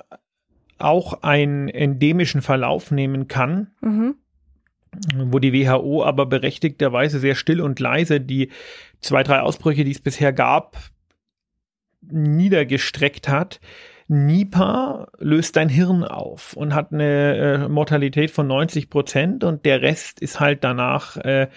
auch 0.78 1.22
einen 1.22 1.68
endemischen 1.68 2.42
Verlauf 2.42 2.90
nehmen 2.90 3.28
kann. 3.28 3.68
Mhm 3.80 4.16
wo 5.14 5.38
die 5.38 5.52
WHO 5.52 6.04
aber 6.04 6.26
berechtigterweise 6.26 7.18
sehr 7.18 7.34
still 7.34 7.60
und 7.60 7.80
leise 7.80 8.20
die 8.20 8.50
zwei, 9.00 9.22
drei 9.22 9.40
Ausbrüche, 9.40 9.84
die 9.84 9.90
es 9.90 10.00
bisher 10.00 10.32
gab, 10.32 10.78
niedergestreckt 12.00 13.28
hat. 13.28 13.60
Nipah 14.08 15.08
löst 15.18 15.56
dein 15.56 15.68
Hirn 15.68 16.04
auf 16.04 16.54
und 16.54 16.74
hat 16.74 16.92
eine 16.92 17.36
äh, 17.36 17.68
Mortalität 17.68 18.30
von 18.30 18.46
90 18.46 18.88
Prozent 18.88 19.44
und 19.44 19.64
der 19.64 19.82
Rest 19.82 20.20
ist 20.20 20.38
halt 20.38 20.62
danach 20.62 21.16
äh, 21.16 21.48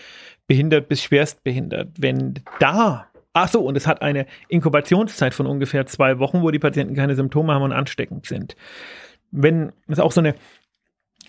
behindert 0.48 0.88
bis 0.90 1.04
schwerst 1.04 1.44
behindert. 1.44 1.90
Wenn 1.98 2.36
da 2.60 3.06
Ach 3.32 3.48
so, 3.48 3.62
und 3.62 3.78
es 3.78 3.86
hat 3.86 4.02
eine 4.02 4.26
Inkubationszeit 4.48 5.36
von 5.36 5.46
ungefähr 5.46 5.86
zwei 5.86 6.18
Wochen, 6.18 6.42
wo 6.42 6.50
die 6.50 6.60
Patienten 6.60 6.96
keine 6.96 7.16
Symptome 7.16 7.54
haben 7.54 7.62
und 7.62 7.72
ansteckend 7.72 8.26
sind. 8.26 8.56
Wenn 9.32 9.72
es 9.88 10.00
auch 10.00 10.12
so 10.12 10.20
eine 10.20 10.34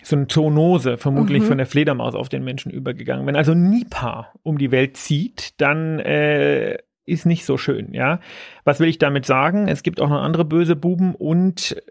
so 0.03 0.15
eine 0.15 0.27
Zoonose, 0.27 0.97
vermutlich 0.97 1.43
mhm. 1.43 1.47
von 1.47 1.57
der 1.57 1.67
Fledermaus 1.67 2.15
auf 2.15 2.27
den 2.27 2.43
Menschen 2.43 2.71
übergegangen. 2.71 3.27
Wenn 3.27 3.35
also 3.35 3.53
Nipah 3.53 4.33
um 4.41 4.57
die 4.57 4.71
Welt 4.71 4.97
zieht, 4.97 5.61
dann 5.61 5.99
äh, 5.99 6.79
ist 7.05 7.25
nicht 7.25 7.45
so 7.45 7.57
schön, 7.57 7.93
ja. 7.93 8.19
Was 8.63 8.79
will 8.79 8.87
ich 8.87 8.97
damit 8.97 9.25
sagen? 9.25 9.67
Es 9.67 9.83
gibt 9.83 9.99
auch 10.01 10.09
noch 10.09 10.21
andere 10.21 10.45
böse 10.45 10.75
Buben 10.75 11.15
und 11.15 11.81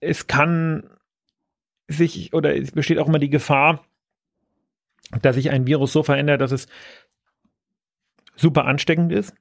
es 0.00 0.26
kann 0.26 0.90
sich 1.88 2.32
oder 2.32 2.56
es 2.56 2.72
besteht 2.72 2.98
auch 2.98 3.08
immer 3.08 3.18
die 3.18 3.30
Gefahr, 3.30 3.84
dass 5.22 5.36
sich 5.36 5.50
ein 5.50 5.66
Virus 5.66 5.92
so 5.92 6.02
verändert, 6.02 6.40
dass 6.40 6.52
es 6.52 6.66
super 8.34 8.64
ansteckend 8.64 9.12
ist 9.12 9.34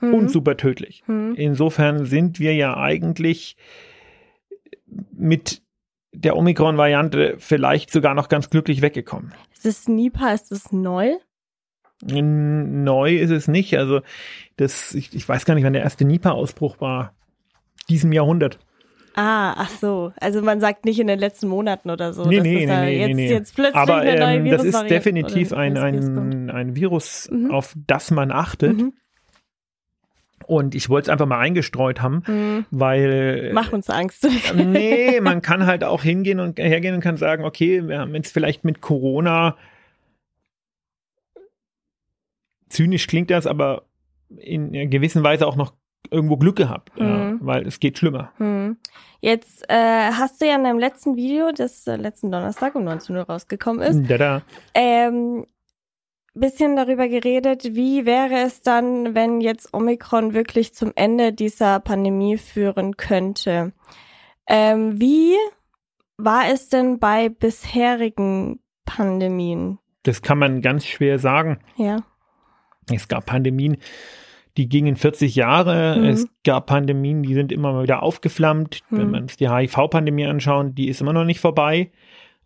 mhm. 0.00 0.14
und 0.14 0.28
super 0.30 0.56
tödlich. 0.56 1.04
Mhm. 1.06 1.34
Insofern 1.36 2.06
sind 2.06 2.40
wir 2.40 2.54
ja 2.54 2.76
eigentlich 2.76 3.56
mit 5.12 5.62
der 6.12 6.36
Omikron-Variante 6.36 7.36
vielleicht 7.38 7.90
sogar 7.90 8.14
noch 8.14 8.28
ganz 8.28 8.50
glücklich 8.50 8.82
weggekommen. 8.82 9.32
Ist 9.54 9.64
es 9.64 9.88
Nipah, 9.88 10.32
ist 10.32 10.52
es 10.52 10.72
neu? 10.72 11.12
Neu 12.02 13.16
ist 13.16 13.30
es 13.30 13.48
nicht. 13.48 13.78
Also 13.78 14.00
das, 14.56 14.94
ich, 14.94 15.14
ich 15.14 15.28
weiß 15.28 15.44
gar 15.44 15.54
nicht, 15.54 15.64
wann 15.64 15.72
der 15.72 15.82
erste 15.82 16.04
Nipah-Ausbruch 16.04 16.80
war. 16.80 17.14
Diesem 17.88 18.12
Jahrhundert. 18.12 18.58
Ah, 19.14 19.54
ach 19.56 19.70
so. 19.70 20.12
Also 20.20 20.42
man 20.42 20.60
sagt 20.60 20.84
nicht 20.84 20.98
in 20.98 21.06
den 21.06 21.18
letzten 21.18 21.48
Monaten 21.48 21.90
oder 21.90 22.12
so. 22.12 22.24
Nee, 22.24 22.40
nee, 22.40 22.66
nee, 22.66 22.76
nee, 22.76 23.06
jetzt, 23.06 23.16
nee. 23.16 23.30
jetzt 23.30 23.54
plötzlich 23.54 23.76
Aber 23.76 23.96
eine 23.96 24.18
neue 24.18 24.36
ähm, 24.38 24.50
das 24.50 24.64
ist 24.64 24.82
definitiv 24.88 25.52
ein, 25.52 25.76
ein, 25.76 26.50
ein 26.50 26.76
Virus, 26.76 27.28
mhm. 27.30 27.50
auf 27.50 27.74
das 27.86 28.10
man 28.10 28.30
achtet. 28.30 28.78
Mhm. 28.78 28.92
Und 30.46 30.74
ich 30.74 30.88
wollte 30.88 31.06
es 31.06 31.08
einfach 31.10 31.26
mal 31.26 31.38
eingestreut 31.38 32.02
haben, 32.02 32.22
mhm. 32.26 32.66
weil. 32.70 33.52
Mach 33.52 33.72
uns 33.72 33.90
Angst. 33.90 34.26
nee, 34.54 35.20
man 35.20 35.42
kann 35.42 35.66
halt 35.66 35.84
auch 35.84 36.02
hingehen 36.02 36.40
und 36.40 36.58
hergehen 36.58 36.94
und 36.94 37.00
kann 37.00 37.16
sagen, 37.16 37.44
okay, 37.44 37.86
wir 37.86 38.00
haben 38.00 38.14
jetzt 38.14 38.32
vielleicht 38.32 38.64
mit 38.64 38.80
Corona 38.80 39.56
zynisch 42.72 43.06
klingt 43.06 43.30
das, 43.30 43.46
aber 43.46 43.84
in 44.36 44.74
einer 44.74 44.86
gewissen 44.86 45.22
Weise 45.22 45.46
auch 45.46 45.56
noch 45.56 45.74
irgendwo 46.10 46.36
Glück 46.36 46.56
gehabt, 46.56 46.98
mhm. 46.98 47.06
ja, 47.06 47.36
weil 47.40 47.66
es 47.66 47.80
geht 47.80 47.98
schlimmer. 47.98 48.32
Mhm. 48.38 48.76
Jetzt 49.20 49.64
äh, 49.68 50.10
hast 50.12 50.40
du 50.40 50.46
ja 50.46 50.56
in 50.56 50.64
deinem 50.64 50.78
letzten 50.78 51.16
Video, 51.16 51.52
das 51.52 51.86
äh, 51.86 51.96
letzten 51.96 52.30
Donnerstag 52.30 52.74
um 52.74 52.84
19 52.84 53.16
Uhr 53.16 53.22
rausgekommen 53.22 53.82
ist, 53.82 54.10
da, 54.10 54.18
da. 54.18 54.42
Ähm, 54.74 55.46
bisschen 56.34 56.76
darüber 56.76 57.08
geredet, 57.08 57.74
wie 57.74 58.06
wäre 58.06 58.40
es 58.40 58.62
dann, 58.62 59.14
wenn 59.14 59.40
jetzt 59.40 59.72
Omikron 59.74 60.34
wirklich 60.34 60.74
zum 60.74 60.92
Ende 60.94 61.32
dieser 61.32 61.78
Pandemie 61.80 62.38
führen 62.38 62.96
könnte. 62.96 63.72
Ähm, 64.48 65.00
wie 65.00 65.36
war 66.16 66.48
es 66.50 66.68
denn 66.68 66.98
bei 66.98 67.28
bisherigen 67.28 68.60
Pandemien? 68.84 69.78
Das 70.04 70.22
kann 70.22 70.38
man 70.38 70.62
ganz 70.62 70.86
schwer 70.86 71.18
sagen. 71.18 71.60
Ja. 71.76 72.02
Es 72.90 73.08
gab 73.08 73.26
Pandemien, 73.26 73.76
die 74.56 74.68
gingen 74.68 74.96
40 74.96 75.34
Jahre. 75.34 75.98
Mhm. 75.98 76.04
Es 76.04 76.26
gab 76.44 76.66
Pandemien, 76.66 77.22
die 77.22 77.34
sind 77.34 77.52
immer 77.52 77.72
mal 77.72 77.84
wieder 77.84 78.02
aufgeflammt. 78.02 78.80
Mhm. 78.90 78.98
Wenn 78.98 79.10
wir 79.10 79.20
uns 79.20 79.36
die 79.36 79.48
HIV-Pandemie 79.48 80.26
anschauen, 80.26 80.74
die 80.74 80.88
ist 80.88 81.00
immer 81.00 81.12
noch 81.12 81.24
nicht 81.24 81.40
vorbei. 81.40 81.90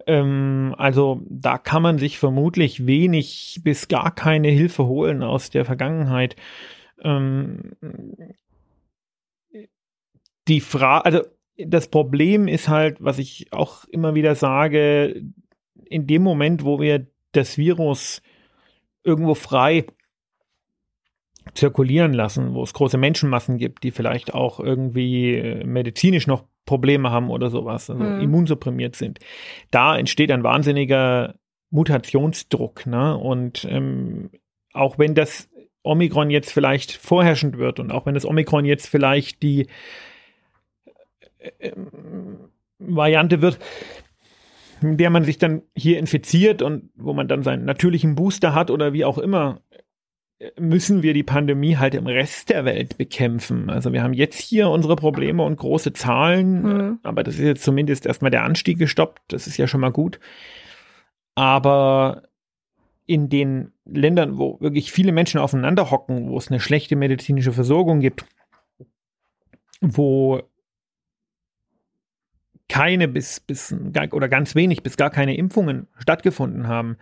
Ähm, 0.06 0.74
also 0.78 1.20
da 1.28 1.58
kann 1.58 1.82
man 1.82 1.98
sich 1.98 2.18
vermutlich 2.18 2.86
wenig 2.86 3.60
bis 3.64 3.88
gar 3.88 4.14
keine 4.14 4.48
Hilfe 4.48 4.86
holen 4.86 5.22
aus 5.22 5.50
der 5.50 5.64
Vergangenheit. 5.64 6.36
Ähm, 7.02 7.72
die 10.48 10.60
Frage, 10.60 11.04
also 11.04 11.20
das 11.58 11.88
Problem 11.88 12.46
ist 12.46 12.68
halt, 12.68 12.98
was 13.00 13.18
ich 13.18 13.52
auch 13.52 13.84
immer 13.86 14.14
wieder 14.14 14.34
sage, 14.34 15.22
in 15.86 16.06
dem 16.06 16.22
Moment, 16.22 16.64
wo 16.64 16.80
wir 16.80 17.06
das 17.32 17.58
Virus 17.58 18.22
irgendwo 19.02 19.34
frei 19.34 19.86
zirkulieren 21.56 22.12
lassen, 22.12 22.54
wo 22.54 22.62
es 22.62 22.74
große 22.74 22.98
Menschenmassen 22.98 23.58
gibt, 23.58 23.82
die 23.82 23.90
vielleicht 23.90 24.34
auch 24.34 24.60
irgendwie 24.60 25.34
äh, 25.34 25.64
medizinisch 25.64 26.26
noch 26.26 26.44
Probleme 26.64 27.10
haben 27.10 27.30
oder 27.30 27.50
sowas, 27.50 27.88
also 27.90 28.02
mhm. 28.02 28.20
immunsupprimiert 28.20 28.96
sind. 28.96 29.20
Da 29.70 29.96
entsteht 29.96 30.30
ein 30.30 30.42
wahnsinniger 30.42 31.34
Mutationsdruck. 31.70 32.86
Ne? 32.86 33.16
Und 33.16 33.66
ähm, 33.70 34.30
auch 34.72 34.98
wenn 34.98 35.14
das 35.14 35.48
Omikron 35.82 36.30
jetzt 36.30 36.52
vielleicht 36.52 36.92
vorherrschend 36.92 37.58
wird 37.58 37.80
und 37.80 37.92
auch 37.92 38.06
wenn 38.06 38.14
das 38.14 38.26
Omikron 38.26 38.64
jetzt 38.64 38.88
vielleicht 38.88 39.42
die 39.42 39.68
äh, 41.38 41.72
Variante 42.78 43.40
wird, 43.40 43.58
in 44.82 44.96
der 44.96 45.10
man 45.10 45.24
sich 45.24 45.38
dann 45.38 45.62
hier 45.74 45.98
infiziert 45.98 46.60
und 46.60 46.90
wo 46.96 47.12
man 47.12 47.28
dann 47.28 47.42
seinen 47.42 47.64
natürlichen 47.64 48.14
Booster 48.14 48.54
hat 48.54 48.70
oder 48.70 48.92
wie 48.92 49.04
auch 49.04 49.18
immer, 49.18 49.60
müssen 50.58 51.02
wir 51.02 51.14
die 51.14 51.22
Pandemie 51.22 51.76
halt 51.76 51.94
im 51.94 52.06
Rest 52.06 52.50
der 52.50 52.64
Welt 52.64 52.98
bekämpfen. 52.98 53.70
Also 53.70 53.92
wir 53.92 54.02
haben 54.02 54.12
jetzt 54.12 54.38
hier 54.38 54.68
unsere 54.68 54.96
Probleme 54.96 55.42
und 55.42 55.56
große 55.56 55.94
Zahlen, 55.94 56.62
mhm. 56.62 56.98
aber 57.02 57.22
das 57.22 57.36
ist 57.36 57.44
jetzt 57.44 57.64
zumindest 57.64 58.04
erstmal 58.04 58.30
der 58.30 58.44
Anstieg 58.44 58.78
gestoppt. 58.78 59.22
Das 59.28 59.46
ist 59.46 59.56
ja 59.56 59.66
schon 59.66 59.80
mal 59.80 59.92
gut. 59.92 60.20
Aber 61.34 62.24
in 63.06 63.28
den 63.28 63.72
Ländern, 63.84 64.36
wo 64.36 64.60
wirklich 64.60 64.92
viele 64.92 65.12
Menschen 65.12 65.40
aufeinander 65.40 65.90
hocken, 65.90 66.28
wo 66.28 66.36
es 66.36 66.48
eine 66.50 66.60
schlechte 66.60 66.96
medizinische 66.96 67.52
Versorgung 67.52 68.00
gibt, 68.00 68.26
wo 69.80 70.42
keine 72.68 73.08
bis, 73.08 73.40
bis 73.40 73.74
oder 74.10 74.28
ganz 74.28 74.54
wenig 74.54 74.82
bis 74.82 74.96
gar 74.96 75.10
keine 75.10 75.36
Impfungen 75.36 75.86
stattgefunden 75.98 76.66
haben, 76.66 76.96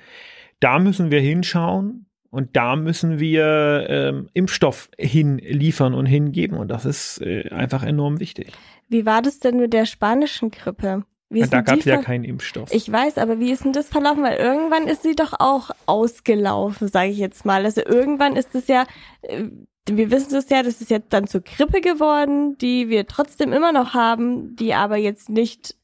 da 0.60 0.78
müssen 0.78 1.10
wir 1.10 1.20
hinschauen, 1.20 2.06
und 2.34 2.56
da 2.56 2.74
müssen 2.74 3.20
wir 3.20 3.86
ähm, 3.88 4.28
Impfstoff 4.34 4.90
hinliefern 4.98 5.94
und 5.94 6.06
hingeben. 6.06 6.58
Und 6.58 6.66
das 6.66 6.84
ist 6.84 7.22
äh, 7.22 7.48
einfach 7.50 7.84
enorm 7.84 8.18
wichtig. 8.18 8.52
Wie 8.88 9.06
war 9.06 9.22
das 9.22 9.38
denn 9.38 9.56
mit 9.58 9.72
der 9.72 9.86
spanischen 9.86 10.50
Grippe? 10.50 11.04
Ja, 11.30 11.46
da 11.46 11.60
gab 11.60 11.78
es 11.78 11.84
ja 11.84 11.98
keinen 11.98 12.24
Impfstoff. 12.24 12.72
Ich 12.72 12.90
weiß, 12.90 13.18
aber 13.18 13.38
wie 13.38 13.52
ist 13.52 13.64
denn 13.64 13.72
das 13.72 13.88
verlaufen? 13.88 14.24
Weil 14.24 14.36
irgendwann 14.36 14.88
ist 14.88 15.04
sie 15.04 15.14
doch 15.14 15.32
auch 15.38 15.70
ausgelaufen, 15.86 16.88
sage 16.88 17.10
ich 17.10 17.18
jetzt 17.18 17.44
mal. 17.44 17.64
Also 17.64 17.82
irgendwann 17.86 18.34
ist 18.34 18.52
es 18.56 18.66
ja, 18.66 18.84
äh, 19.22 19.44
wir 19.88 20.10
wissen 20.10 20.34
es 20.34 20.48
ja, 20.48 20.64
das 20.64 20.80
ist 20.80 20.90
jetzt 20.90 21.12
dann 21.12 21.28
zur 21.28 21.42
Grippe 21.42 21.80
geworden, 21.80 22.58
die 22.58 22.88
wir 22.88 23.06
trotzdem 23.06 23.52
immer 23.52 23.70
noch 23.70 23.94
haben, 23.94 24.56
die 24.56 24.74
aber 24.74 24.96
jetzt 24.96 25.28
nicht 25.28 25.76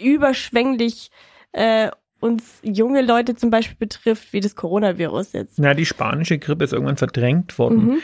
überschwänglich 0.00 1.10
äh, 1.50 1.90
uns 2.20 2.60
junge 2.62 3.02
Leute 3.02 3.34
zum 3.36 3.50
Beispiel 3.50 3.76
betrifft, 3.78 4.32
wie 4.32 4.40
das 4.40 4.56
Coronavirus 4.56 5.32
jetzt. 5.32 5.58
Na, 5.58 5.74
die 5.74 5.86
spanische 5.86 6.38
Grippe 6.38 6.64
ist 6.64 6.72
irgendwann 6.72 6.96
verdrängt 6.96 7.58
worden. 7.58 7.84
Mhm. 7.84 7.98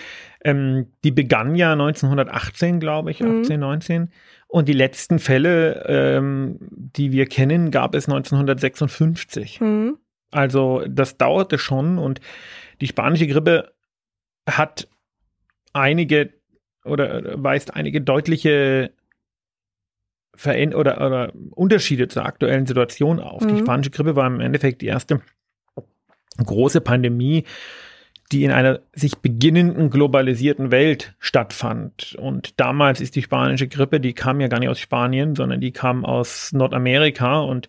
Ähm, 0.44 0.86
die 1.02 1.10
begann 1.10 1.54
ja 1.54 1.72
1918, 1.72 2.80
glaube 2.80 3.10
ich, 3.10 3.20
mhm. 3.20 3.40
18, 3.40 3.60
19. 3.60 4.10
Und 4.46 4.68
die 4.68 4.74
letzten 4.74 5.18
Fälle, 5.18 5.84
ähm, 5.88 6.58
die 6.70 7.12
wir 7.12 7.26
kennen, 7.26 7.70
gab 7.70 7.94
es 7.94 8.06
1956. 8.06 9.60
Mhm. 9.60 9.98
Also 10.30 10.84
das 10.88 11.16
dauerte 11.16 11.58
schon 11.58 11.98
und 11.98 12.20
die 12.80 12.86
spanische 12.86 13.26
Grippe 13.26 13.72
hat 14.48 14.88
einige 15.72 16.32
oder 16.84 17.42
weist 17.42 17.74
einige 17.74 18.00
deutliche 18.00 18.92
Veränder 20.36 20.78
oder, 20.78 21.04
oder 21.04 21.32
Unterschiede 21.50 22.08
zur 22.08 22.24
aktuellen 22.24 22.66
Situation 22.66 23.20
auf. 23.20 23.42
Mhm. 23.42 23.48
Die 23.48 23.58
spanische 23.58 23.90
Grippe 23.90 24.16
war 24.16 24.26
im 24.26 24.40
Endeffekt 24.40 24.82
die 24.82 24.86
erste 24.86 25.20
große 26.44 26.80
Pandemie, 26.80 27.44
die 28.32 28.44
in 28.44 28.50
einer 28.50 28.80
sich 28.92 29.18
beginnenden 29.18 29.90
globalisierten 29.90 30.70
Welt 30.70 31.14
stattfand. 31.18 32.16
Und 32.18 32.58
damals 32.58 33.00
ist 33.00 33.16
die 33.16 33.22
spanische 33.22 33.68
Grippe, 33.68 34.00
die 34.00 34.14
kam 34.14 34.40
ja 34.40 34.48
gar 34.48 34.58
nicht 34.58 34.68
aus 34.68 34.80
Spanien, 34.80 35.34
sondern 35.36 35.60
die 35.60 35.72
kam 35.72 36.04
aus 36.04 36.52
Nordamerika 36.52 37.40
und 37.40 37.68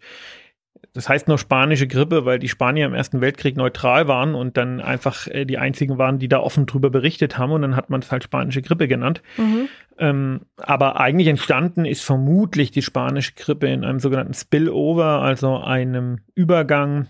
das 0.95 1.09
heißt 1.09 1.27
nur 1.27 1.37
spanische 1.37 1.87
Grippe, 1.87 2.23
weil 2.23 2.39
die 2.39 2.47
Spanier 2.47 2.85
im 2.85 2.93
Ersten 2.93 3.19
Weltkrieg 3.19 3.57
neutral 3.57 4.07
waren 4.07 4.33
und 4.33 4.55
dann 4.55 4.79
einfach 4.79 5.27
äh, 5.27 5.43
die 5.43 5.57
einzigen 5.57 5.97
waren, 5.97 6.19
die 6.19 6.29
da 6.29 6.39
offen 6.39 6.65
drüber 6.65 6.89
berichtet 6.89 7.37
haben 7.37 7.51
und 7.51 7.63
dann 7.63 7.75
hat 7.75 7.89
man 7.89 7.99
es 7.99 8.13
halt 8.13 8.23
spanische 8.23 8.61
Grippe 8.61 8.87
genannt. 8.87 9.21
Mhm. 9.35 9.67
Ähm, 9.97 10.41
aber 10.55 10.97
eigentlich 10.97 11.27
entstanden 11.27 11.83
ist 11.83 12.01
vermutlich 12.01 12.71
die 12.71 12.81
spanische 12.81 13.33
Grippe 13.33 13.67
in 13.67 13.83
einem 13.83 13.99
sogenannten 13.99 14.33
Spillover, 14.33 15.21
also 15.21 15.57
einem 15.57 16.19
Übergang 16.33 17.07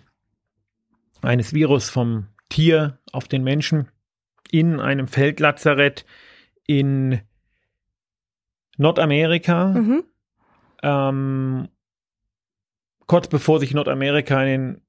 eines 1.21 1.53
Virus 1.53 1.91
vom 1.91 2.25
Tier 2.49 2.97
auf 3.11 3.27
den 3.27 3.43
Menschen 3.43 3.89
in 4.49 4.79
einem 4.79 5.07
Feldlazarett 5.07 6.05
in 6.65 7.19
Nordamerika. 8.77 9.67
Mhm. 9.67 10.03
Ähm, 10.81 11.67
kurz 13.07 13.27
bevor 13.27 13.59
sich 13.59 13.73
Nordamerika 13.73 14.41
in 14.43 14.47
den 14.47 14.81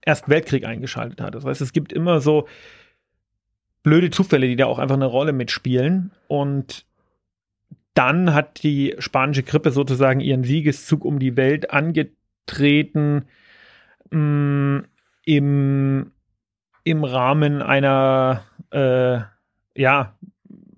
Ersten 0.00 0.30
Weltkrieg 0.30 0.64
eingeschaltet 0.64 1.20
hat. 1.20 1.34
Das 1.34 1.44
heißt, 1.44 1.60
es 1.60 1.72
gibt 1.72 1.92
immer 1.92 2.20
so 2.20 2.46
blöde 3.82 4.10
Zufälle, 4.10 4.46
die 4.46 4.56
da 4.56 4.66
auch 4.66 4.78
einfach 4.78 4.96
eine 4.96 5.06
Rolle 5.06 5.32
mitspielen. 5.32 6.12
Und 6.28 6.86
dann 7.94 8.32
hat 8.32 8.62
die 8.62 8.94
spanische 8.98 9.42
Grippe 9.42 9.70
sozusagen 9.70 10.20
ihren 10.20 10.44
Siegeszug 10.44 11.04
um 11.04 11.18
die 11.18 11.36
Welt 11.36 11.70
angetreten 11.70 13.26
mh, 14.10 14.18
mm, 14.18 14.84
im, 15.24 16.12
im 16.84 17.04
Rahmen 17.04 17.60
einer 17.60 18.44
äh, 18.70 19.20
ja, 19.74 20.16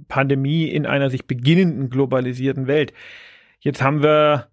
Pandemie 0.09 0.65
in 0.65 0.87
einer 0.87 1.09
sich 1.09 1.27
beginnenden 1.27 1.89
globalisierten 1.89 2.67
Welt. 2.67 2.93
Jetzt 3.61 3.83
haben 3.83 4.03
wir 4.03 4.50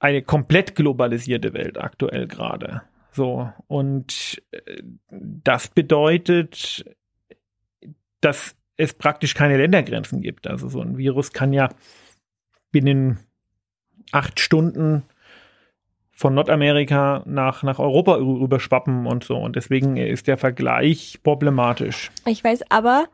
eine 0.00 0.22
komplett 0.22 0.74
globalisierte 0.74 1.52
Welt 1.52 1.78
aktuell 1.78 2.26
gerade. 2.26 2.82
So, 3.12 3.52
und 3.68 4.42
äh, 4.50 4.82
das 5.10 5.68
bedeutet, 5.68 6.84
dass 8.20 8.56
es 8.76 8.94
praktisch 8.94 9.34
keine 9.34 9.56
Ländergrenzen 9.56 10.22
gibt. 10.22 10.46
Also 10.46 10.68
so 10.68 10.80
ein 10.80 10.96
Virus 10.96 11.32
kann 11.32 11.52
ja 11.52 11.68
binnen 12.72 13.20
acht 14.10 14.40
Stunden 14.40 15.04
von 16.12 16.34
Nordamerika 16.34 17.22
nach, 17.26 17.62
nach 17.62 17.78
Europa 17.78 18.14
rüberschwappen 18.14 19.06
und 19.06 19.24
so. 19.24 19.36
Und 19.36 19.56
deswegen 19.56 19.96
ist 19.96 20.26
der 20.26 20.36
Vergleich 20.36 21.20
problematisch. 21.22 22.10
Ich 22.26 22.44
weiß 22.44 22.70
aber, 22.70 23.06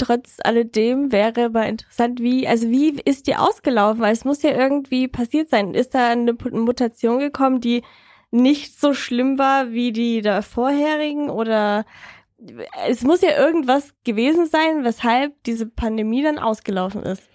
trotz 0.00 0.38
alledem 0.42 1.12
wäre 1.12 1.50
mal 1.50 1.68
interessant, 1.68 2.20
wie, 2.20 2.48
also 2.48 2.70
wie 2.70 3.00
ist 3.04 3.26
die 3.26 3.36
ausgelaufen? 3.36 4.00
Weil 4.00 4.12
es 4.12 4.24
muss 4.24 4.42
ja 4.42 4.50
irgendwie 4.50 5.08
passiert 5.08 5.50
sein. 5.50 5.74
Ist 5.74 5.94
da 5.94 6.08
eine 6.10 6.34
Mutation 6.52 7.18
gekommen, 7.18 7.60
die 7.60 7.82
nicht 8.30 8.78
so 8.78 8.94
schlimm 8.94 9.38
war 9.38 9.72
wie 9.72 9.92
die 9.92 10.22
der 10.22 10.42
vorherigen 10.42 11.30
oder 11.30 11.84
es 12.88 13.02
muss 13.02 13.20
ja 13.20 13.36
irgendwas 13.38 13.92
gewesen 14.04 14.46
sein, 14.46 14.84
weshalb 14.84 15.34
diese 15.44 15.66
Pandemie 15.66 16.22
dann 16.22 16.38
ausgelaufen 16.38 17.02
ist. 17.02 17.28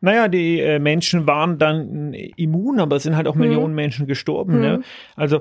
Naja, 0.00 0.28
die 0.28 0.60
äh, 0.60 0.78
Menschen 0.78 1.26
waren 1.26 1.58
dann 1.58 2.12
immun, 2.12 2.80
aber 2.80 2.96
es 2.96 3.04
sind 3.04 3.16
halt 3.16 3.26
auch 3.26 3.34
mhm. 3.34 3.42
Millionen 3.42 3.74
Menschen 3.74 4.06
gestorben. 4.06 4.60
Ne? 4.60 4.72
Mhm. 4.72 4.78
Ne? 4.78 4.82
Also 5.16 5.40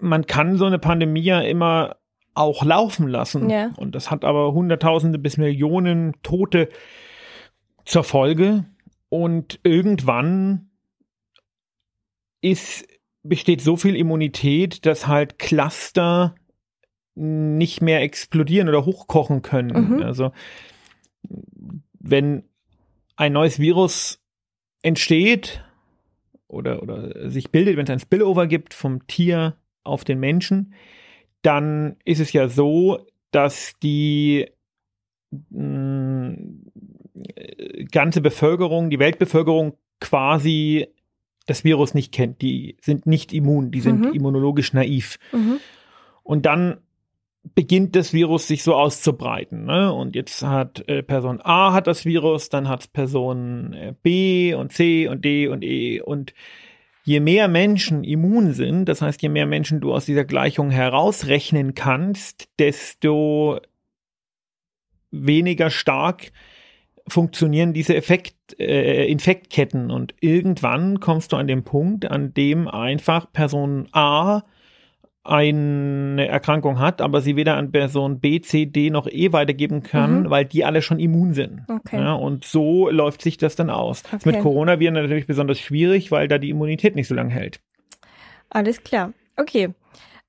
man 0.00 0.26
kann 0.26 0.56
so 0.56 0.66
eine 0.66 0.78
Pandemie 0.78 1.22
ja 1.22 1.40
immer 1.40 1.96
auch 2.36 2.64
laufen 2.64 3.08
lassen. 3.08 3.50
Ja. 3.50 3.72
Und 3.76 3.94
das 3.94 4.10
hat 4.10 4.24
aber 4.24 4.52
Hunderttausende 4.52 5.18
bis 5.18 5.36
Millionen 5.36 6.14
Tote 6.22 6.68
zur 7.84 8.04
Folge. 8.04 8.64
Und 9.08 9.60
irgendwann 9.62 10.70
ist, 12.40 12.86
besteht 13.22 13.60
so 13.60 13.76
viel 13.76 13.96
Immunität, 13.96 14.84
dass 14.86 15.06
halt 15.06 15.38
Cluster 15.38 16.34
nicht 17.14 17.80
mehr 17.80 18.02
explodieren 18.02 18.68
oder 18.68 18.84
hochkochen 18.84 19.40
können. 19.42 19.96
Mhm. 19.96 20.02
Also 20.02 20.32
wenn 21.98 22.44
ein 23.16 23.32
neues 23.32 23.58
Virus 23.58 24.22
entsteht 24.82 25.64
oder, 26.46 26.82
oder 26.82 27.30
sich 27.30 27.50
bildet, 27.50 27.76
wenn 27.76 27.84
es 27.84 27.90
ein 27.90 28.00
Spillover 28.00 28.46
gibt 28.46 28.74
vom 28.74 29.06
Tier 29.06 29.56
auf 29.82 30.04
den 30.04 30.20
Menschen, 30.20 30.74
dann 31.46 31.96
ist 32.04 32.20
es 32.20 32.32
ja 32.32 32.48
so, 32.48 33.06
dass 33.30 33.78
die 33.82 34.46
mh, 35.50 36.30
mm, 36.30 36.66
ganze 37.90 38.20
Bevölkerung, 38.20 38.90
die 38.90 38.98
Weltbevölkerung 38.98 39.74
quasi 40.00 40.88
das 41.46 41.64
Virus 41.64 41.94
nicht 41.94 42.12
kennt. 42.12 42.42
Die 42.42 42.76
sind 42.80 43.06
nicht 43.06 43.32
immun, 43.32 43.70
die 43.70 43.80
sind 43.80 44.00
mhm. 44.00 44.12
immunologisch 44.12 44.72
naiv. 44.72 45.18
Mhm. 45.32 45.60
Und 46.22 46.44
dann 46.46 46.78
beginnt 47.54 47.94
das 47.94 48.12
Virus 48.12 48.48
sich 48.48 48.64
so 48.64 48.74
auszubreiten. 48.74 49.64
Ne? 49.64 49.92
Und 49.92 50.16
jetzt 50.16 50.42
hat 50.42 50.88
äh, 50.88 51.04
Person 51.04 51.40
A 51.42 51.72
hat 51.72 51.86
das 51.86 52.04
Virus, 52.04 52.48
dann 52.48 52.68
hat 52.68 52.92
Person 52.92 53.72
äh, 53.72 53.94
B 54.02 54.54
und 54.54 54.72
C 54.72 55.06
und 55.06 55.24
D 55.24 55.46
und 55.46 55.62
E 55.62 56.00
und 56.00 56.34
je 57.06 57.20
mehr 57.20 57.46
Menschen 57.46 58.02
immun 58.02 58.52
sind, 58.52 58.86
das 58.86 59.00
heißt, 59.00 59.22
je 59.22 59.28
mehr 59.28 59.46
Menschen 59.46 59.80
du 59.80 59.94
aus 59.94 60.06
dieser 60.06 60.24
Gleichung 60.24 60.70
herausrechnen 60.70 61.74
kannst, 61.74 62.48
desto 62.58 63.60
weniger 65.12 65.70
stark 65.70 66.32
funktionieren 67.06 67.72
diese 67.72 67.94
Effekt, 67.94 68.58
äh, 68.58 69.06
Infektketten. 69.06 69.92
Und 69.92 70.14
irgendwann 70.20 70.98
kommst 70.98 71.30
du 71.30 71.36
an 71.36 71.46
den 71.46 71.62
Punkt, 71.62 72.10
an 72.10 72.34
dem 72.34 72.66
einfach 72.66 73.32
Person 73.32 73.88
A 73.92 74.42
eine 75.28 76.26
Erkrankung 76.28 76.78
hat, 76.78 77.00
aber 77.00 77.20
sie 77.20 77.36
weder 77.36 77.56
an 77.56 77.72
Person 77.72 78.20
B, 78.20 78.40
C, 78.40 78.66
D 78.66 78.90
noch 78.90 79.06
E 79.06 79.32
weitergeben 79.32 79.82
kann, 79.82 80.22
mhm. 80.22 80.30
weil 80.30 80.44
die 80.44 80.64
alle 80.64 80.82
schon 80.82 80.98
immun 80.98 81.34
sind. 81.34 81.62
Okay. 81.68 81.98
Ja, 81.98 82.14
und 82.14 82.44
so 82.44 82.88
läuft 82.88 83.22
sich 83.22 83.36
das 83.36 83.56
dann 83.56 83.70
aus. 83.70 84.02
Okay. 84.12 84.32
Mit 84.32 84.40
Coronaviren 84.40 84.94
natürlich 84.94 85.26
besonders 85.26 85.60
schwierig, 85.60 86.10
weil 86.10 86.28
da 86.28 86.38
die 86.38 86.50
Immunität 86.50 86.94
nicht 86.96 87.08
so 87.08 87.14
lange 87.14 87.32
hält. 87.32 87.60
Alles 88.50 88.82
klar. 88.82 89.12
Okay. 89.36 89.70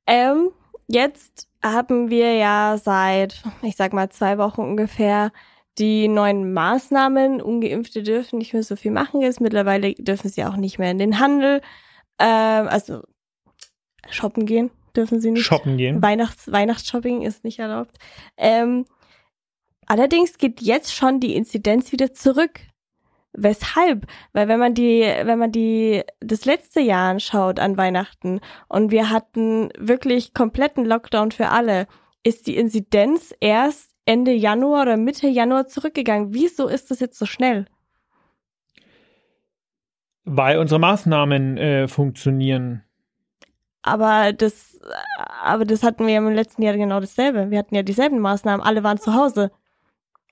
Ähm, 0.05 0.49
jetzt 0.87 1.47
haben 1.63 2.09
wir 2.09 2.33
ja 2.35 2.77
seit, 2.77 3.43
ich 3.61 3.75
sag 3.75 3.93
mal, 3.93 4.09
zwei 4.09 4.37
Wochen 4.37 4.61
ungefähr 4.61 5.31
die 5.77 6.07
neuen 6.07 6.53
Maßnahmen. 6.53 7.41
Ungeimpfte 7.41 8.03
dürfen 8.03 8.39
nicht 8.39 8.53
mehr 8.53 8.63
so 8.63 8.75
viel 8.75 8.91
machen 8.91 9.21
jetzt. 9.21 9.41
Mittlerweile 9.41 9.93
dürfen 9.93 10.29
sie 10.29 10.43
auch 10.43 10.57
nicht 10.57 10.79
mehr 10.79 10.91
in 10.91 10.97
den 10.97 11.19
Handel. 11.19 11.61
Ähm, 12.19 12.67
also 12.67 13.01
shoppen 14.09 14.45
gehen 14.45 14.71
dürfen 14.97 15.21
sie 15.21 15.31
nicht. 15.31 15.45
Shoppen 15.45 15.77
gehen. 15.77 16.01
Weihnachts 16.01 16.51
Weihnachtsshopping 16.51 17.21
ist 17.21 17.43
nicht 17.43 17.59
erlaubt. 17.59 17.97
Ähm, 18.35 18.85
allerdings 19.85 20.37
geht 20.37 20.61
jetzt 20.61 20.93
schon 20.93 21.19
die 21.19 21.35
Inzidenz 21.35 21.91
wieder 21.91 22.11
zurück. 22.11 22.59
Weshalb? 23.33 24.07
Weil 24.33 24.47
wenn 24.47 24.59
man 24.59 24.73
die, 24.73 25.01
wenn 25.01 25.37
man 25.37 25.51
die 25.51 26.01
das 26.19 26.45
letzte 26.45 26.79
Jahr 26.79 27.11
anschaut 27.11 27.59
an 27.59 27.77
Weihnachten 27.77 28.39
und 28.67 28.91
wir 28.91 29.11
hatten 29.11 29.69
wirklich 29.77 30.33
kompletten 30.33 30.85
Lockdown 30.85 31.31
für 31.31 31.49
alle, 31.49 31.87
ist 32.23 32.47
die 32.47 32.57
Inzidenz 32.57 33.35
erst 33.39 33.91
Ende 34.05 34.31
Januar 34.31 34.83
oder 34.83 34.97
Mitte 34.97 35.27
Januar 35.27 35.67
zurückgegangen. 35.67 36.33
Wieso 36.33 36.67
ist 36.67 36.89
das 36.89 36.99
jetzt 36.99 37.19
so 37.19 37.25
schnell? 37.25 37.67
Weil 40.23 40.57
unsere 40.57 40.79
Maßnahmen 40.79 41.57
äh, 41.57 41.87
funktionieren. 41.87 42.83
Aber 43.87 44.33
das, 44.33 44.79
aber 45.41 45.63
das 45.63 45.81
hatten 45.81 46.05
wir 46.05 46.13
ja 46.13 46.19
im 46.19 46.33
letzten 46.33 46.61
Jahr 46.61 46.75
genau 46.75 46.99
dasselbe. 46.99 47.51
Wir 47.51 47.59
hatten 47.59 47.73
ja 47.73 47.83
dieselben 47.83 48.19
Maßnahmen. 48.19 48.65
Alle 48.65 48.83
waren 48.83 48.97
zu 48.97 49.13
Hause. 49.13 49.51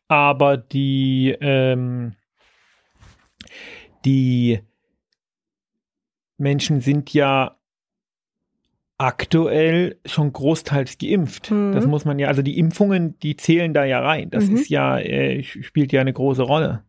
Aber 0.09 0.57
die, 0.57 1.35
ähm, 1.39 2.15
die 4.03 4.59
Menschen 6.37 6.81
sind 6.81 7.13
ja 7.13 7.55
aktuell 8.97 9.99
schon 10.05 10.33
großteils 10.33 10.97
geimpft. 10.97 11.51
Mhm. 11.51 11.71
Das 11.73 11.85
muss 11.85 12.05
man 12.05 12.19
ja, 12.19 12.27
also 12.27 12.41
die 12.41 12.57
Impfungen, 12.59 13.17
die 13.19 13.37
zählen 13.37 13.73
da 13.73 13.85
ja 13.85 14.01
rein. 14.01 14.29
Das 14.29 14.47
mhm. 14.47 14.55
ist 14.55 14.69
ja, 14.69 14.99
äh, 14.99 15.43
spielt 15.43 15.93
ja 15.93 16.01
eine 16.01 16.13
große 16.13 16.43
Rolle. 16.43 16.83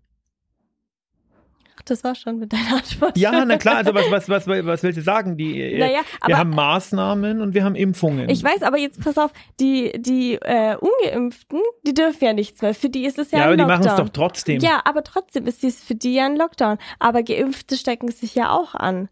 Das 1.90 2.04
war 2.04 2.14
schon 2.14 2.38
mit 2.38 2.52
deiner 2.52 2.76
Antwort. 2.76 3.16
Ja, 3.16 3.44
na 3.44 3.56
klar, 3.56 3.76
also 3.76 3.94
was, 3.94 4.10
was, 4.10 4.28
was, 4.28 4.46
was 4.46 4.82
willst 4.82 4.98
du 4.98 5.02
sagen? 5.02 5.36
Die, 5.36 5.60
äh, 5.60 5.78
Naja, 5.78 6.00
wir 6.26 6.38
haben 6.38 6.50
Maßnahmen 6.50 7.40
und 7.40 7.54
wir 7.54 7.64
haben 7.64 7.74
Impfungen. 7.74 8.28
Ich 8.28 8.42
weiß, 8.44 8.62
aber 8.62 8.78
jetzt 8.78 9.00
pass 9.02 9.16
auf, 9.18 9.32
die, 9.60 9.92
die 9.96 10.34
äh, 10.34 10.76
Ungeimpften, 10.76 11.60
die 11.86 11.94
dürfen 11.94 12.24
ja 12.24 12.32
nichts 12.32 12.60
mehr. 12.62 12.74
Für 12.74 12.88
die 12.88 13.04
ist 13.04 13.18
es 13.18 13.30
ja, 13.30 13.38
ja, 13.38 13.44
ein 13.44 13.48
aber 13.48 13.56
die 13.56 13.62
Lockdown. 13.62 13.78
machen 13.78 13.90
es 13.90 13.96
doch 14.04 14.08
trotzdem. 14.12 14.60
Ja, 14.60 14.82
aber 14.84 15.02
trotzdem 15.04 15.46
ist 15.46 15.62
dies 15.62 15.82
für 15.82 15.94
die 15.94 16.14
ja 16.14 16.26
ein 16.26 16.36
Lockdown. 16.36 16.78
Aber 16.98 17.22
Geimpfte 17.22 17.76
stecken 17.76 18.10
sich 18.10 18.34
ja 18.34 18.50
auch 18.50 18.74
an. 18.74 19.08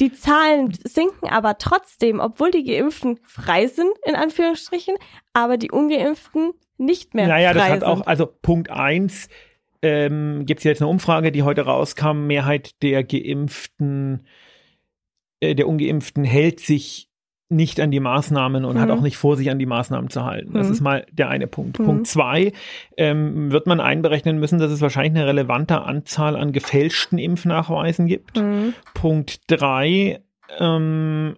Die 0.00 0.12
Zahlen 0.12 0.76
sinken 0.84 1.28
aber 1.30 1.56
trotzdem, 1.58 2.20
obwohl 2.20 2.50
die 2.50 2.64
Geimpften 2.64 3.18
frei 3.22 3.66
sind, 3.66 3.90
in 4.04 4.14
Anführungsstrichen, 4.14 4.94
aber 5.32 5.56
die 5.56 5.70
Ungeimpften 5.70 6.52
nicht 6.78 7.14
mehr 7.14 7.26
Naja, 7.28 7.54
das 7.54 7.62
hat 7.62 7.70
sind. 7.80 7.84
auch, 7.84 8.06
also 8.06 8.26
Punkt 8.26 8.68
eins 8.70 9.28
ähm, 9.86 10.44
gibt 10.46 10.60
es 10.60 10.64
jetzt 10.64 10.82
eine 10.82 10.90
Umfrage, 10.90 11.30
die 11.32 11.42
heute 11.42 11.62
rauskam, 11.62 12.26
Mehrheit 12.26 12.82
der 12.82 13.04
Geimpften, 13.04 14.26
äh, 15.40 15.54
der 15.54 15.68
Ungeimpften 15.68 16.24
hält 16.24 16.60
sich 16.60 17.08
nicht 17.48 17.78
an 17.78 17.92
die 17.92 18.00
Maßnahmen 18.00 18.64
und 18.64 18.80
hat 18.80 18.88
Mhm. 18.88 18.94
auch 18.94 19.00
nicht 19.02 19.16
vor, 19.16 19.36
sich 19.36 19.50
an 19.52 19.60
die 19.60 19.66
Maßnahmen 19.66 20.10
zu 20.10 20.24
halten. 20.24 20.52
Das 20.54 20.66
Mhm. 20.66 20.72
ist 20.72 20.80
mal 20.80 21.06
der 21.12 21.28
eine 21.28 21.46
Punkt. 21.46 21.78
Mhm. 21.78 21.84
Punkt 21.84 22.06
zwei 22.08 22.52
ähm, 22.96 23.52
wird 23.52 23.68
man 23.68 23.78
einberechnen 23.78 24.40
müssen, 24.40 24.58
dass 24.58 24.72
es 24.72 24.80
wahrscheinlich 24.80 25.14
eine 25.14 25.28
relevante 25.28 25.82
Anzahl 25.82 26.34
an 26.34 26.50
gefälschten 26.50 27.18
Impfnachweisen 27.18 28.06
gibt. 28.08 28.36
Mhm. 28.36 28.74
Punkt 28.94 29.42
drei 29.46 30.22
ähm, 30.58 31.36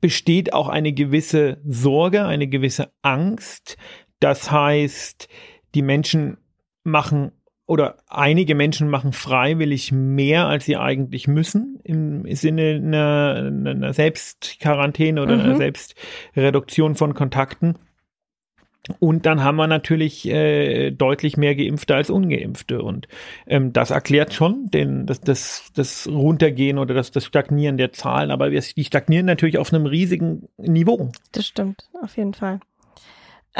besteht 0.00 0.52
auch 0.52 0.68
eine 0.68 0.92
gewisse 0.92 1.58
Sorge, 1.66 2.24
eine 2.24 2.46
gewisse 2.46 2.92
Angst. 3.02 3.76
Das 4.20 4.52
heißt, 4.52 5.28
die 5.74 5.82
Menschen 5.82 6.36
machen 6.84 7.32
oder 7.70 7.98
einige 8.08 8.56
Menschen 8.56 8.88
machen 8.88 9.12
freiwillig 9.12 9.92
mehr, 9.92 10.46
als 10.46 10.64
sie 10.64 10.76
eigentlich 10.76 11.28
müssen, 11.28 11.78
im 11.84 12.24
Sinne 12.34 12.80
einer, 12.82 13.52
einer 13.64 13.92
Selbstquarantäne 13.92 15.22
oder 15.22 15.34
einer 15.34 15.54
Mhm. 15.54 15.58
Selbstreduktion 15.58 16.96
von 16.96 17.14
Kontakten. 17.14 17.76
Und 18.98 19.24
dann 19.24 19.44
haben 19.44 19.54
wir 19.54 19.68
natürlich 19.68 20.26
äh, 20.26 20.90
deutlich 20.90 21.36
mehr 21.36 21.54
Geimpfte 21.54 21.94
als 21.94 22.10
Ungeimpfte. 22.10 22.82
Und 22.82 23.06
ähm, 23.46 23.72
das 23.72 23.92
erklärt 23.92 24.32
schon 24.32 24.66
den, 24.70 25.06
das, 25.06 25.20
das, 25.20 25.70
das 25.72 26.08
Runtergehen 26.08 26.76
oder 26.76 26.92
das, 26.92 27.12
das 27.12 27.24
Stagnieren 27.24 27.76
der 27.76 27.92
Zahlen. 27.92 28.32
Aber 28.32 28.50
wir, 28.50 28.60
die 28.60 28.84
stagnieren 28.84 29.26
natürlich 29.26 29.58
auf 29.58 29.72
einem 29.72 29.86
riesigen 29.86 30.48
Niveau. 30.56 31.12
Das 31.30 31.46
stimmt, 31.46 31.88
auf 32.02 32.16
jeden 32.16 32.34
Fall. 32.34 32.58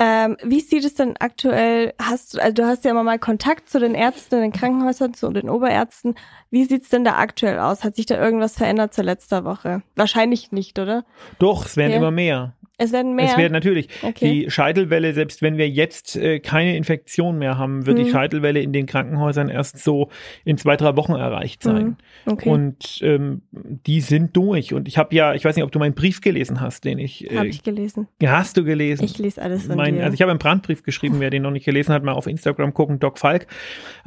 Ähm, 0.03 0.39
wie 0.43 0.61
sieht 0.61 0.85
es 0.87 0.95
denn 0.95 1.15
aktuell? 1.19 1.93
Hast 2.01 2.33
du, 2.35 2.39
also 2.41 2.55
du 2.55 2.65
hast 2.67 2.87
ja 2.87 2.91
immer 2.91 3.03
mal 3.03 3.19
Kontakt 3.19 3.69
zu 3.69 3.79
den 3.79 3.95
Ärzten 3.95 4.37
in 4.37 4.41
den 4.41 4.53
Krankenhäusern, 4.53 5.13
zu 5.13 5.31
den 5.31 5.51
Oberärzten. 5.51 6.15
Wie 6.51 6.65
sieht's 6.65 6.89
denn 6.89 7.05
da 7.05 7.17
aktuell 7.19 7.59
aus? 7.59 7.85
Hat 7.85 7.97
sich 7.97 8.07
da 8.07 8.17
irgendwas 8.19 8.57
verändert 8.57 8.95
zur 8.95 9.05
letzter 9.05 9.45
Woche? 9.45 9.83
Wahrscheinlich 9.97 10.53
nicht, 10.53 10.79
oder? 10.79 11.05
Doch, 11.39 11.67
es 11.67 11.77
werden 11.77 11.91
Ja. 11.93 11.99
immer 11.99 12.11
mehr. 12.11 12.55
Es 12.83 12.93
werden 12.93 13.15
mehr. 13.15 13.27
Es 13.27 13.37
werden 13.37 13.53
natürlich 13.53 13.89
Okay. 14.03 14.45
die 14.45 14.51
Scheitelwelle, 14.51 15.13
selbst 15.13 15.43
wenn 15.43 15.59
wir 15.59 15.69
jetzt 15.69 16.17
äh, 16.17 16.41
keine 16.41 16.77
Infektion 16.77 17.39
mehr 17.39 17.59
haben, 17.59 17.85
wird 17.87 17.99
die 17.99 18.05
Mhm. 18.05 18.09
Scheitelwelle 18.11 18.61
in 18.61 18.73
den 18.73 18.87
Krankenhäusern 18.87 19.49
erst 19.51 19.79
so 19.79 20.09
in 20.45 20.57
zwei, 20.57 20.77
drei 20.77 20.97
Wochen 20.97 21.13
erreicht 21.13 21.63
sein. 21.63 21.97
Mhm. 22.27 22.33
okay. 22.33 22.49
Und 22.49 22.99
ähm, 23.03 23.43
die 23.53 24.01
sind 24.01 24.35
durch. 24.37 24.73
Und 24.73 24.89
ich 24.89 24.97
habe 24.99 25.15
ja, 25.15 25.35
ich 25.35 25.45
weiß 25.45 25.57
nicht, 25.57 25.65
ob 25.65 25.73
du 25.73 25.79
meinen 25.79 25.95
Brief 25.95 26.21
gelesen 26.23 26.61
hast, 26.61 26.85
den 26.85 26.99
ich, 26.99 27.29
Habe 27.35 27.47
äh, 27.47 27.51
ich 27.51 27.63
gelesen. 27.63 28.09
hast 28.25 28.57
du 28.57 28.65
gelesen? 28.65 29.05
Ich 29.05 29.19
lese 29.19 29.43
alles 29.43 29.67
von 29.67 29.77
mein, 29.77 29.97
dir. 29.97 30.05
also 30.05 30.15
ich 30.15 30.23
habe 30.23 30.31
einen 30.31 30.39
Brandbrief 30.39 30.83
geschrieben, 30.83 31.17
wer 31.21 31.31
den 31.31 31.43
noch 31.43 31.51
nicht 31.51 31.65
gelesen 31.67 31.93
hat, 31.93 32.03
mal 32.03 32.13
auf 32.13 32.27
Instagram 32.27 32.73
gucken, 32.75 32.99
Doc 32.99 33.19
Falk 33.19 33.47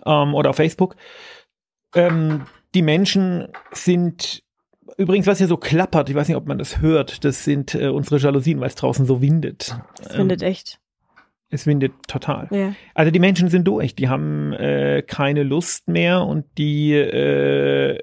ähm, 0.05 0.33
oder 0.33 0.49
auf 0.49 0.55
Facebook. 0.55 0.95
Ähm, 1.95 2.41
die 2.73 2.81
Menschen 2.81 3.47
sind 3.71 4.42
übrigens, 4.98 5.28
was 5.28 5.38
hier 5.38 5.48
so 5.48 5.58
klappert, 5.58 6.10
ich 6.10 6.15
weiß 6.15 6.28
nicht, 6.28 6.38
ob 6.38 6.48
man 6.48 6.58
das 6.58 6.82
hört, 6.82 7.24
das 7.24 7.43
sind 7.43 7.76
äh, 7.76 7.88
unsere 7.88 8.17
Jalousien, 8.17 8.60
weil 8.60 8.67
es 8.67 8.76
draußen 8.76 9.06
so 9.06 9.22
windet. 9.22 9.76
das 9.98 10.12
Ähm, 10.12 10.15
findet 10.17 10.41
echt. 10.41 10.80
es 11.50 11.65
windet 11.67 11.93
total. 12.08 12.48
Ja. 12.52 12.76
Also 12.93 13.12
die 13.12 13.19
Menschen 13.19 13.50
sind 13.50 13.65
durch, 13.65 13.96
die 13.96 14.10
haben 14.10 14.54
äh, 14.54 15.04
keine 15.06 15.43
Lust 15.43 15.88
mehr 15.88 16.24
und 16.24 16.46
die 16.58 16.93
äh, 16.93 18.00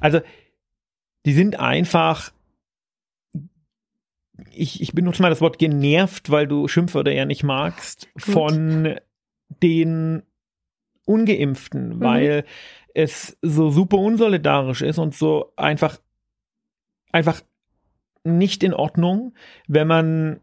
also 0.00 0.20
die 1.26 1.32
sind 1.32 1.58
einfach 1.58 2.32
ich, 4.52 4.80
ich 4.80 4.92
benutze 4.92 5.22
mal 5.22 5.30
das 5.30 5.40
Wort 5.40 5.58
genervt, 5.58 6.30
weil 6.30 6.46
du 6.46 6.66
Schimpfwörter 6.66 7.12
ja 7.12 7.24
nicht 7.24 7.42
magst, 7.42 8.08
von 8.16 8.96
den 9.62 10.22
Ungeimpften, 11.10 12.00
weil 12.00 12.44
es 12.94 13.36
so 13.42 13.70
super 13.70 13.98
unsolidarisch 13.98 14.82
ist 14.82 14.98
und 14.98 15.14
so 15.14 15.52
einfach, 15.56 15.98
einfach 17.12 17.40
nicht 18.24 18.62
in 18.62 18.74
Ordnung, 18.74 19.34
wenn 19.68 19.86
man 19.88 20.40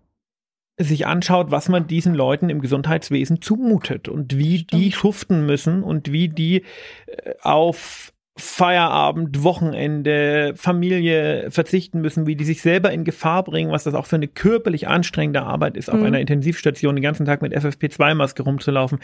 sich 0.80 1.08
anschaut, 1.08 1.50
was 1.50 1.70
man 1.70 1.88
diesen 1.88 2.14
Leuten 2.14 2.50
im 2.50 2.62
Gesundheitswesen 2.62 3.42
zumutet 3.42 4.08
und 4.10 4.38
wie 4.38 4.64
die 4.64 4.92
schuften 4.92 5.46
müssen 5.46 5.84
und 5.84 6.12
wie 6.12 6.30
die 6.30 6.64
äh, 7.08 7.34
auf 7.42 8.14
Feierabend, 8.40 9.44
Wochenende, 9.44 10.54
Familie 10.56 11.50
verzichten 11.50 12.02
müssen, 12.02 12.28
wie 12.28 12.36
die 12.36 12.46
sich 12.46 12.62
selber 12.62 12.92
in 12.92 13.04
Gefahr 13.04 13.44
bringen, 13.44 13.72
was 13.72 13.86
das 13.86 13.96
auch 13.96 14.06
für 14.06 14.18
eine 14.18 14.28
körperlich 14.28 14.88
anstrengende 14.88 15.42
Arbeit 15.42 15.76
ist, 15.76 15.90
auf 15.90 16.00
Mhm. 16.00 16.06
einer 16.06 16.20
Intensivstation 16.20 16.96
den 16.96 17.02
ganzen 17.02 17.26
Tag 17.26 17.42
mit 17.42 17.56
FFP2-Maske 17.56 18.44
rumzulaufen. 18.44 19.00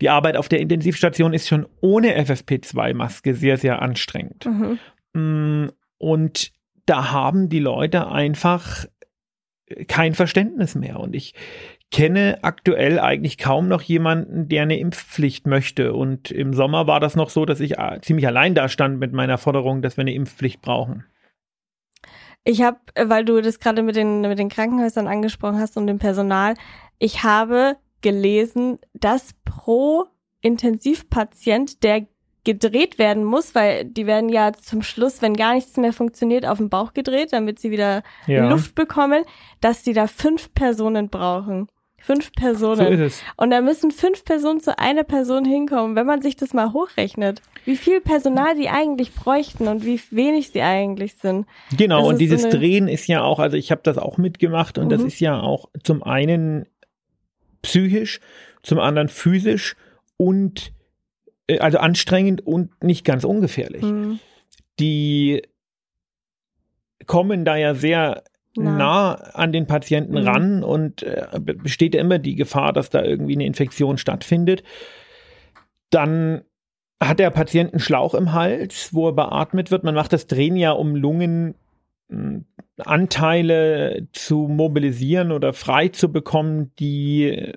Die 0.00 0.10
Arbeit 0.10 0.36
auf 0.36 0.48
der 0.48 0.60
Intensivstation 0.60 1.32
ist 1.34 1.48
schon 1.48 1.66
ohne 1.80 2.18
FFP2-Maske 2.18 3.34
sehr, 3.34 3.56
sehr 3.56 3.82
anstrengend. 3.82 4.46
Mhm. 4.46 4.78
Mm, 5.12 5.70
Und 5.98 6.52
da 6.86 7.12
haben 7.12 7.48
die 7.48 7.58
Leute 7.58 8.08
einfach 8.08 8.86
kein 9.88 10.14
Verständnis 10.14 10.74
mehr. 10.74 10.98
Und 10.98 11.14
ich 11.14 11.34
kenne 11.90 12.38
aktuell 12.42 12.98
eigentlich 12.98 13.36
kaum 13.36 13.68
noch 13.68 13.82
jemanden, 13.82 14.48
der 14.48 14.62
eine 14.62 14.78
Impfpflicht 14.78 15.46
möchte. 15.46 15.92
Und 15.92 16.30
im 16.30 16.54
Sommer 16.54 16.86
war 16.86 17.00
das 17.00 17.16
noch 17.16 17.30
so, 17.30 17.44
dass 17.44 17.60
ich 17.60 17.78
äh, 17.78 18.00
ziemlich 18.00 18.26
allein 18.26 18.54
da 18.54 18.68
stand 18.68 18.98
mit 18.98 19.12
meiner 19.12 19.38
Forderung, 19.38 19.82
dass 19.82 19.96
wir 19.96 20.02
eine 20.02 20.14
Impfpflicht 20.14 20.62
brauchen. 20.62 21.04
Ich 22.44 22.62
habe, 22.62 22.78
weil 22.96 23.24
du 23.24 23.42
das 23.42 23.58
gerade 23.58 23.82
mit 23.82 23.96
den, 23.96 24.22
mit 24.22 24.38
den 24.38 24.48
Krankenhäusern 24.48 25.06
angesprochen 25.06 25.58
hast 25.58 25.76
und 25.76 25.86
dem 25.86 25.98
Personal, 25.98 26.54
ich 26.98 27.22
habe 27.22 27.76
gelesen, 28.02 28.78
dass 28.94 29.34
pro 29.44 30.06
Intensivpatient, 30.74 31.82
der 31.82 32.06
gedreht 32.44 32.98
werden 32.98 33.22
muss, 33.24 33.54
weil 33.54 33.84
die 33.84 34.06
werden 34.06 34.30
ja 34.30 34.52
zum 34.54 34.82
Schluss, 34.82 35.20
wenn 35.20 35.34
gar 35.34 35.54
nichts 35.54 35.76
mehr 35.76 35.92
funktioniert, 35.92 36.46
auf 36.46 36.56
den 36.56 36.70
Bauch 36.70 36.94
gedreht, 36.94 37.32
damit 37.32 37.58
sie 37.58 37.70
wieder 37.70 38.02
Ja, 38.26 38.48
Luft 38.48 38.74
bekommen, 38.74 39.24
dass 39.60 39.84
sie 39.84 39.92
da 39.92 40.06
fünf 40.06 40.54
Personen 40.54 41.10
brauchen. 41.10 41.68
Fünf 42.02 42.24
so 42.26 42.30
Personen. 42.34 42.86
ist 42.94 43.00
es. 43.00 43.22
Und 43.36 43.50
da 43.50 43.60
müssen 43.60 43.90
fünf 43.90 44.24
Personen 44.24 44.60
zu 44.60 44.78
einer 44.78 45.04
Person 45.04 45.44
hinkommen, 45.44 45.96
wenn 45.96 46.06
man 46.06 46.22
sich 46.22 46.34
das 46.34 46.54
mal 46.54 46.72
hochrechnet. 46.72 47.42
Wie 47.66 47.76
viel 47.76 48.00
Personal 48.00 48.54
die 48.56 48.70
eigentlich 48.70 49.14
bräuchten 49.14 49.68
und 49.68 49.84
wie 49.84 50.00
wenig 50.10 50.48
sie 50.48 50.62
eigentlich 50.62 51.16
sind. 51.16 51.44
Genau, 51.76 51.98
Das 52.00 52.08
und 52.08 52.18
dieses 52.18 52.42
so 52.44 52.48
Drehen 52.48 52.88
ist 52.88 53.06
ja 53.06 53.22
auch, 53.22 53.38
also 53.38 53.58
ich 53.58 53.70
habe 53.70 53.82
das 53.84 53.98
auch 53.98 54.16
mitgemacht 54.16 54.78
und 54.78 54.88
das 54.88 55.02
Mhm. 55.02 55.06
ist 55.08 55.20
ja 55.20 55.38
auch 55.40 55.68
zum 55.84 56.02
einen 56.02 56.64
psychisch, 57.62 58.20
zum 58.62 58.78
anderen 58.78 59.08
physisch 59.08 59.76
und 60.16 60.72
äh, 61.46 61.58
also 61.58 61.78
anstrengend 61.78 62.46
und 62.46 62.82
nicht 62.82 63.04
ganz 63.04 63.24
ungefährlich. 63.24 63.82
Hm, 63.82 64.18
Die 64.78 65.42
kommen 67.06 67.44
da 67.44 67.56
ja 67.56 67.74
sehr 67.74 68.22
Na. 68.56 68.76
nah 68.76 69.12
an 69.14 69.52
den 69.52 69.66
Patienten 69.66 70.12
Mhm. 70.20 70.28
ran 70.28 70.64
und 70.64 71.02
äh, 71.02 71.26
be- 71.40 71.54
besteht 71.54 71.94
ja 71.94 72.00
immer 72.00 72.18
die 72.18 72.34
Gefahr, 72.34 72.72
dass 72.72 72.90
da 72.90 73.02
irgendwie 73.02 73.34
eine 73.34 73.46
Infektion 73.46 73.98
stattfindet. 73.98 74.62
Dann 75.90 76.42
hat 77.02 77.18
der 77.18 77.30
Patient 77.30 77.72
einen 77.72 77.80
Schlauch 77.80 78.14
im 78.14 78.32
Hals, 78.32 78.92
wo 78.92 79.08
er 79.08 79.12
beatmet 79.14 79.70
wird. 79.70 79.84
Man 79.84 79.94
macht 79.94 80.12
das 80.12 80.26
Drehen 80.26 80.56
ja, 80.56 80.72
um 80.72 80.94
Lungen 80.94 81.54
mh, 82.08 82.42
Anteile 82.80 84.08
zu 84.12 84.48
mobilisieren 84.48 85.32
oder 85.32 85.52
frei 85.52 85.88
zu 85.88 86.10
bekommen, 86.10 86.72
die 86.78 87.52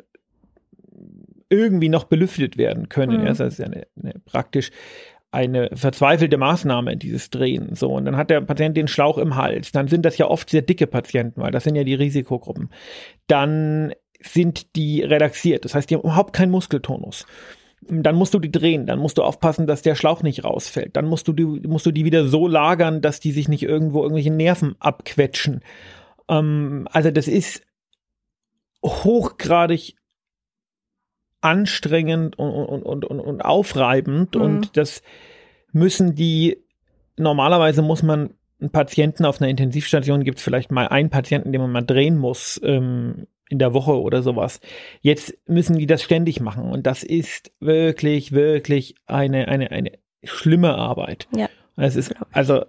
irgendwie 1.50 1.90
noch 1.90 2.06
belüftet 2.06 2.58
werden 2.58 2.90
können. 2.90 3.22
Mhm. 3.22 3.26
Das 3.26 3.40
ist 3.40 3.60
ja 3.60 3.66
eine, 3.66 3.88
eine, 4.02 4.14
praktisch 4.26 4.72
eine 5.32 5.70
verzweifelte 5.74 6.38
Maßnahme, 6.38 6.96
dieses 6.96 7.30
Drehen. 7.30 7.76
So, 7.76 7.92
und 7.92 8.06
dann 8.06 8.18
hat 8.18 8.30
der 8.30 8.42
Patient 8.42 8.78
den 8.78 8.88
Schlauch 8.88 9.18
im 9.18 9.36
Hals. 9.36 9.72
Dann 9.72 9.88
sind 9.88 10.06
das 10.06 10.18
ja 10.18 10.28
oft 10.28 10.50
sehr 10.50 10.62
dicke 10.62 10.86
Patienten, 10.86 11.42
weil 11.42 11.52
das 11.52 11.64
sind 11.64 11.76
ja 11.76 11.84
die 11.84 11.96
Risikogruppen. 11.96 12.70
Dann 13.28 13.94
sind 14.22 14.76
die 14.76 15.02
relaxiert, 15.02 15.66
das 15.66 15.76
heißt, 15.76 15.90
die 15.90 15.96
haben 15.96 16.04
überhaupt 16.04 16.34
keinen 16.34 16.52
Muskeltonus. 16.52 17.26
Dann 17.89 18.15
musst 18.15 18.34
du 18.34 18.39
die 18.39 18.52
drehen, 18.52 18.86
dann 18.86 19.00
musst 19.00 19.17
du 19.17 19.24
aufpassen, 19.24 19.67
dass 19.67 19.82
der 19.82 19.96
Schlauch 19.96 20.24
nicht 20.24 20.43
rausfällt. 20.43 20.96
Dann 20.96 21.06
musst 21.06 21.28
du 21.28 21.34
die, 21.34 21.46
musst 21.46 21.86
du 21.86 21.91
die 21.91 22.06
wieder 22.06 22.28
so 22.28 22.48
lagern, 22.48 23.02
dass 23.02 23.19
die 23.19 23.32
sich 23.32 23.48
nicht 23.48 23.63
irgendwo 23.63 24.04
irgendwelche 24.04 24.32
Nerven 24.32 24.76
abquetschen. 24.80 25.62
Ähm, 26.30 26.88
also 26.91 27.12
das 27.12 27.28
ist 27.28 27.63
hochgradig 28.84 29.96
anstrengend 31.41 32.38
und, 32.39 32.52
und, 32.52 32.84
und, 32.84 33.06
und, 33.06 33.19
und 33.19 33.41
aufreibend. 33.41 34.36
Mhm. 34.36 34.41
Und 34.41 34.78
das 34.78 35.04
müssen 35.72 36.15
die, 36.15 36.63
normalerweise 37.17 37.82
muss 37.82 38.04
man 38.04 38.34
einen 38.63 38.71
Patienten 38.71 39.26
auf 39.26 39.41
einer 39.41 39.49
Intensivstation, 39.49 40.23
gibt 40.23 40.39
es 40.39 40.43
vielleicht 40.43 40.71
mal 40.71 40.88
einen 40.88 41.10
Patienten, 41.10 41.52
den 41.52 41.62
man 41.62 41.71
mal 41.71 41.82
drehen 41.82 42.17
muss 42.17 42.60
ähm, 42.63 43.28
in 43.49 43.60
der 43.60 43.73
Woche 43.73 44.02
oder 44.02 44.23
sowas. 44.23 44.62
Jetzt 45.02 45.38
müssen 45.47 45.78
die 45.78 45.86
das 45.86 46.02
ständig 46.02 46.39
machen. 46.39 46.71
Und 46.71 46.88
das 46.88 47.04
ist 47.04 47.52
wirklich, 47.60 48.32
wirklich 48.32 48.95
eine, 49.06 49.47
eine, 49.47 49.69
eine 49.71 49.91
schlimme 50.23 50.76
Arbeit. 50.76 51.28
Ja. 51.36 51.49
Es 51.76 51.95
ist, 51.95 52.15
also 52.32 52.65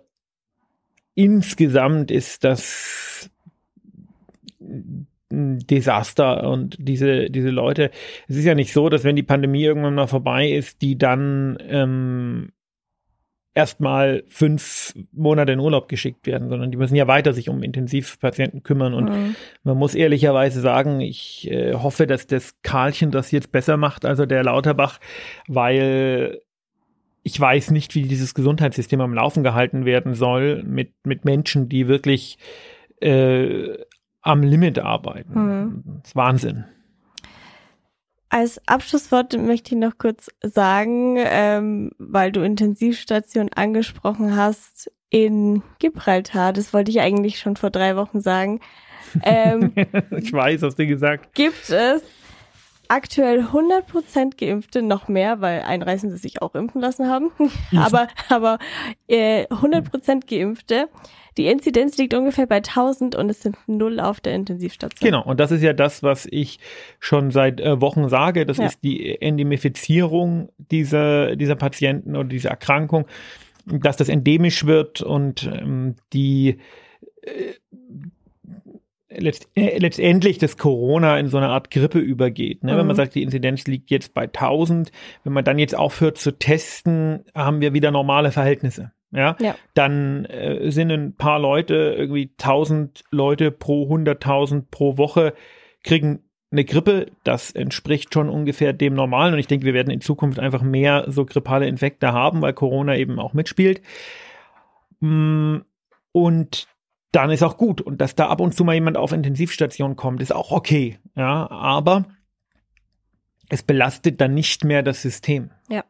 insgesamt 1.15 2.11
ist 2.11 2.45
das 2.45 3.31
ein 4.61 5.07
Desaster 5.67 6.51
und 6.51 6.77
diese, 6.79 7.31
diese 7.31 7.51
Leute, 7.51 7.91
es 8.29 8.37
ist 8.37 8.45
ja 8.45 8.55
nicht 8.55 8.73
so, 8.73 8.89
dass 8.89 9.05
wenn 9.05 9.17
die 9.17 9.23
Pandemie 9.23 9.63
irgendwann 9.63 9.95
mal 9.95 10.07
vorbei 10.07 10.51
ist, 10.51 10.83
die 10.83 10.99
dann 10.99 11.59
ähm, 11.61 12.53
erstmal 13.55 14.25
fünf 14.27 14.95
Monate 15.13 15.53
in 15.53 15.61
Urlaub 15.61 15.89
geschickt 15.89 16.27
werden, 16.27 16.49
sondern 16.49 16.71
die 16.71 16.77
müssen 16.77 16.97
ja 16.97 17.07
weiter 17.07 17.33
sich 17.33 17.49
um 17.49 17.63
Intensivpatienten 17.63 18.63
kümmern. 18.63 18.95
Und 18.95 19.11
mhm. 19.11 19.37
man 19.63 19.77
muss 19.77 19.95
ehrlicherweise 19.95 20.61
sagen, 20.61 21.01
ich 21.01 21.51
äh, 21.51 21.75
hoffe, 21.75 22.07
dass 22.07 22.27
das 22.27 22.57
Karlchen 22.63 23.13
das 23.13 23.31
jetzt 23.31 23.53
besser 23.53 23.77
macht, 23.77 24.05
also 24.05 24.27
der 24.27 24.43
Lauterbach, 24.43 24.99
weil 25.47 26.41
ich 27.23 27.41
weiß 27.41 27.71
nicht, 27.71 27.95
wie 27.95 28.03
dieses 28.03 28.35
Gesundheitssystem 28.35 29.01
am 29.01 29.15
Laufen 29.15 29.43
gehalten 29.43 29.85
werden 29.87 30.15
soll 30.15 30.63
mit, 30.65 30.93
mit 31.05 31.25
Menschen, 31.25 31.69
die 31.69 31.89
wirklich 31.89 32.39
äh, 33.01 33.79
am 34.21 34.43
Limit 34.43 34.79
arbeiten. 34.79 35.35
Mhm. 35.35 35.83
Das 36.01 36.11
ist 36.11 36.17
Wahnsinn. 36.17 36.65
Als 38.35 38.61
Abschlusswort 38.67 39.39
möchte 39.39 39.77
ich 39.77 39.81
noch 39.81 39.97
kurz 39.97 40.29
sagen, 40.43 41.15
ähm, 41.19 41.93
weil 41.99 42.33
du 42.33 42.41
Intensivstation 42.41 43.49
angesprochen 43.55 44.35
hast 44.35 44.91
in 45.09 45.63
Gibraltar, 45.79 46.53
das 46.53 46.75
wollte 46.75 46.91
ich 46.91 47.01
eigentlich 47.01 47.39
schon 47.39 47.55
vor 47.55 47.71
drei 47.71 47.95
Wochen 47.95 48.21
sagen. 48.21 48.59
Ähm, 49.23 49.73
ich 50.19 50.33
weiß, 50.33 50.63
hast 50.63 50.81
du 50.81 50.85
gesagt. 50.89 51.33
Gibt 51.37 51.71
es 51.71 52.03
aktuell 52.89 53.41
100% 53.41 54.39
Geimpfte, 54.39 54.83
noch 54.83 55.09
mehr, 55.09 55.41
weil 55.41 55.63
Einreisende 55.63 56.17
sich 56.17 56.43
auch 56.43 56.55
impfen 56.55 56.81
lassen 56.81 57.09
haben, 57.09 57.31
aber, 57.77 58.09
aber 58.29 58.59
äh, 59.09 59.47
100% 59.47 60.29
Geimpfte. 60.29 60.89
Die 61.37 61.47
Inzidenz 61.47 61.97
liegt 61.97 62.15
ungefähr 62.15 62.47
bei 62.47 62.57
1000 62.57 63.17
und 63.17 63.29
es 63.29 63.43
sind 63.43 63.57
null 63.67 63.99
auf 63.99 64.21
der 64.21 64.35
Intensivstation. 64.35 65.11
Genau, 65.11 65.25
und 65.25 65.41
das 65.41 65.51
ist 65.51 65.63
ja 65.63 65.73
das, 65.73 66.03
was 66.03 66.27
ich 66.31 66.61
schon 67.01 67.33
seit 67.33 67.61
äh, 67.61 67.81
Wochen 67.81 68.09
sage. 68.09 68.47
Das 68.47 68.59
ja. 68.59 68.67
ist 68.67 68.85
die 68.85 69.21
Endemifizierung 69.21 70.51
dieser, 70.59 71.35
dieser 71.35 71.57
Patienten 71.57 72.15
oder 72.15 72.29
dieser 72.29 72.51
Erkrankung, 72.51 73.07
dass 73.67 73.97
das 73.97 74.09
endemisch 74.09 74.65
wird 74.65 75.03
und 75.03 75.51
ähm, 75.53 75.97
die 76.13 76.59
äh, 77.23 77.55
letzt, 79.19 79.49
äh, 79.55 79.79
letztendlich 79.79 80.39
das 80.39 80.57
Corona 80.57 81.19
in 81.19 81.29
so 81.29 81.37
eine 81.37 81.49
Art 81.49 81.71
Grippe 81.71 81.99
übergeht. 81.99 82.63
Ne? 82.65 82.73
Mhm. 82.73 82.79
Wenn 82.79 82.87
man 82.87 82.97
mhm. 82.97 82.99
sagt, 82.99 83.15
die 83.15 83.23
Inzidenz 83.23 83.67
liegt 83.67 83.91
jetzt 83.91 84.15
bei 84.15 84.25
1000, 84.25 84.93
wenn 85.25 85.33
man 85.33 85.45
dann 85.45 85.59
jetzt 85.59 85.77
aufhört 85.77 86.19
zu 86.19 86.39
testen, 86.39 87.25
haben 87.35 87.61
wir 87.61 87.73
wieder 87.73 87.91
normale 87.91 88.33
Verhältnisse. 88.33 88.93
Ja, 89.11 89.37
ja. 89.41 89.55
dann 89.75 90.25
äh, 90.25 90.73
sind 90.73 90.91
ein 90.91 91.15
paar 91.15 91.39
Leute, 91.39 91.95
irgendwie 91.97 92.33
1000 92.41 93.05
Leute 93.13 93.53
pro 93.53 93.85
100.000 93.87 94.65
pro 94.73 94.99
Woche 94.99 95.35
kriegen 95.85 96.25
eine 96.51 96.65
Grippe. 96.65 97.07
Das 97.23 97.53
entspricht 97.53 98.13
schon 98.13 98.29
ungefähr 98.29 98.73
dem 98.73 98.95
Normalen. 98.95 99.35
Und 99.35 99.39
ich 99.39 99.47
denke, 99.47 99.67
wir 99.67 99.75
werden 99.75 99.93
in 99.93 100.01
Zukunft 100.01 100.41
einfach 100.41 100.63
mehr 100.63 101.05
so 101.09 101.25
grippale 101.25 101.69
Infekte 101.69 102.13
haben, 102.13 102.43
weil 102.43 102.55
Corona 102.55 102.97
eben 102.97 103.21
auch 103.21 103.35
mitspielt. 103.35 103.83
Mm, 105.01 105.59
und 106.13 106.67
dann 107.15 107.31
ist 107.31 107.43
auch 107.43 107.57
gut. 107.57 107.81
Und 107.81 108.01
dass 108.01 108.15
da 108.15 108.29
ab 108.29 108.41
und 108.41 108.55
zu 108.55 108.65
mal 108.65 108.75
jemand 108.75 108.97
auf 108.97 109.13
Intensivstation 109.13 109.97
kommt, 109.97 110.21
ist 110.21 110.35
auch 110.35 110.51
okay. 110.51 110.99
Ja, 111.17 111.49
aber 111.51 112.07
es 113.49 113.63
belastet 113.63 114.21
dann 114.21 114.35
nicht 114.35 114.65
mehr 114.65 114.83
das 114.83 115.03
System. 115.03 115.51
Ja. 115.69 115.85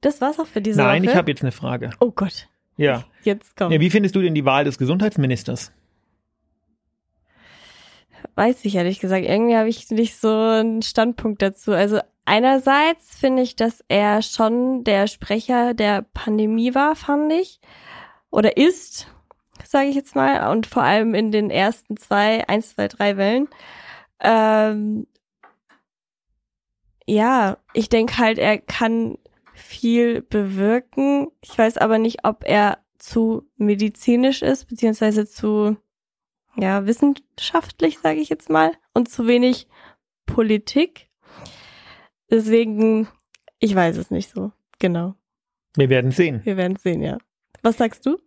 Das 0.00 0.20
war's 0.20 0.38
auch 0.38 0.46
für 0.46 0.60
diese 0.60 0.78
Nein, 0.78 1.02
Woche. 1.02 1.10
ich 1.10 1.16
habe 1.16 1.30
jetzt 1.30 1.42
eine 1.42 1.52
Frage. 1.52 1.90
Oh 2.00 2.10
Gott. 2.10 2.48
Ja. 2.76 3.04
Jetzt 3.22 3.56
kommt. 3.56 3.72
Ja, 3.72 3.80
wie 3.80 3.90
findest 3.90 4.14
du 4.14 4.20
denn 4.20 4.34
die 4.34 4.44
Wahl 4.44 4.64
des 4.64 4.76
Gesundheitsministers? 4.76 5.72
Weiß 8.34 8.64
ich 8.64 8.74
ehrlich 8.74 9.00
gesagt. 9.00 9.24
Irgendwie 9.24 9.56
habe 9.56 9.68
ich 9.68 9.90
nicht 9.90 10.16
so 10.20 10.28
einen 10.28 10.82
Standpunkt 10.82 11.40
dazu. 11.40 11.72
Also 11.72 12.00
einerseits 12.26 13.16
finde 13.16 13.42
ich, 13.42 13.56
dass 13.56 13.82
er 13.88 14.20
schon 14.20 14.84
der 14.84 15.06
Sprecher 15.06 15.72
der 15.72 16.02
Pandemie 16.02 16.74
war, 16.74 16.96
fand 16.96 17.32
ich. 17.32 17.60
Oder 18.30 18.58
ist 18.58 19.06
sage 19.64 19.88
ich 19.88 19.94
jetzt 19.94 20.14
mal, 20.14 20.50
und 20.50 20.66
vor 20.66 20.82
allem 20.82 21.14
in 21.14 21.32
den 21.32 21.50
ersten 21.50 21.96
zwei, 21.96 22.48
eins, 22.48 22.74
zwei, 22.74 22.88
drei 22.88 23.16
Wellen. 23.16 23.48
Ähm, 24.20 25.06
ja, 27.06 27.58
ich 27.72 27.88
denke 27.88 28.18
halt, 28.18 28.38
er 28.38 28.58
kann 28.58 29.18
viel 29.54 30.22
bewirken. 30.22 31.28
Ich 31.40 31.56
weiß 31.56 31.78
aber 31.78 31.98
nicht, 31.98 32.24
ob 32.24 32.44
er 32.44 32.78
zu 32.98 33.48
medizinisch 33.56 34.42
ist, 34.42 34.66
beziehungsweise 34.66 35.26
zu 35.26 35.76
ja, 36.56 36.86
wissenschaftlich, 36.86 37.98
sage 37.98 38.20
ich 38.20 38.28
jetzt 38.28 38.50
mal, 38.50 38.72
und 38.94 39.10
zu 39.10 39.26
wenig 39.26 39.68
Politik. 40.24 41.08
Deswegen, 42.30 43.08
ich 43.58 43.74
weiß 43.74 43.96
es 43.98 44.10
nicht 44.10 44.30
so. 44.30 44.52
Genau. 44.78 45.14
Wir 45.76 45.90
werden 45.90 46.10
sehen. 46.10 46.40
Wir 46.44 46.56
werden 46.56 46.76
sehen, 46.76 47.02
ja. 47.02 47.18
Was 47.62 47.76
sagst 47.76 48.06
du? 48.06 48.18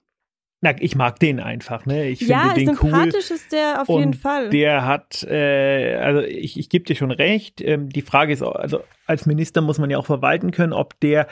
Na, 0.62 0.74
ich 0.78 0.96
mag 0.96 1.20
den 1.20 1.40
einfach, 1.40 1.86
ne? 1.86 2.10
Ich 2.10 2.20
ja, 2.22 2.50
finde 2.50 2.56
den 2.56 2.76
sympathisch 2.76 3.30
cool. 3.30 3.36
ist 3.36 3.52
der 3.54 3.82
auf 3.82 3.88
jeden 3.88 4.14
Fall. 4.14 4.50
Der 4.50 4.86
hat, 4.86 5.24
äh, 5.24 5.96
also 5.96 6.22
ich, 6.22 6.60
ich 6.60 6.68
gebe 6.68 6.84
dir 6.84 6.96
schon 6.96 7.12
recht. 7.12 7.62
Ähm, 7.62 7.88
die 7.90 8.02
Frage 8.02 8.34
ist, 8.34 8.44
also 8.44 8.82
als 9.06 9.26
Minister 9.26 9.62
muss 9.62 9.80
man 9.80 9.90
ja 9.90 9.98
auch 9.98 10.06
verwalten 10.06 10.52
können, 10.52 10.74
ob 10.74 11.00
der 11.00 11.28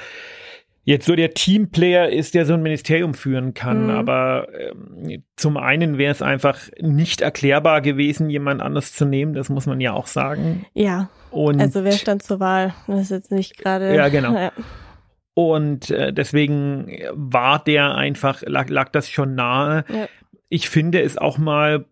jetzt 0.87 1.05
so 1.05 1.17
der 1.17 1.33
Teamplayer 1.33 2.09
ist, 2.09 2.33
der 2.33 2.45
so 2.45 2.53
ein 2.53 2.61
Ministerium 2.61 3.13
führen 3.13 3.53
kann. 3.53 3.85
Mhm. 3.85 3.89
Aber 3.89 4.47
ähm, 4.57 5.23
zum 5.35 5.57
einen 5.57 5.97
wäre 5.97 6.13
es 6.13 6.21
einfach 6.21 6.59
nicht 6.79 7.19
erklärbar 7.19 7.81
gewesen, 7.81 8.29
jemand 8.29 8.61
anders 8.61 8.93
zu 8.93 9.03
nehmen. 9.03 9.33
Das 9.33 9.49
muss 9.49 9.65
man 9.65 9.81
ja 9.81 9.91
auch 9.91 10.07
sagen. 10.07 10.65
Ja. 10.73 11.09
Und 11.29 11.59
also 11.59 11.83
wer 11.83 11.91
stand 11.91 12.23
zur 12.23 12.39
Wahl? 12.39 12.73
Das 12.87 13.01
ist 13.01 13.11
jetzt 13.11 13.31
nicht 13.31 13.57
gerade. 13.57 13.93
Ja, 13.93 14.07
genau. 14.07 14.33
Ja. 14.37 14.51
Und 15.37 15.91
äh, 15.91 16.11
deswegen 16.11 16.97
war 17.13 17.63
der 17.63 17.93
einfach, 17.93 18.41
lag, 18.47 18.69
lag 18.69 18.89
das 18.89 19.07
schon 19.07 19.35
nahe. 19.35 19.85
Ja. 19.87 20.07
Ich 20.49 20.67
finde 20.67 20.99
es 21.03 21.19
auch 21.19 21.37
mal 21.37 21.85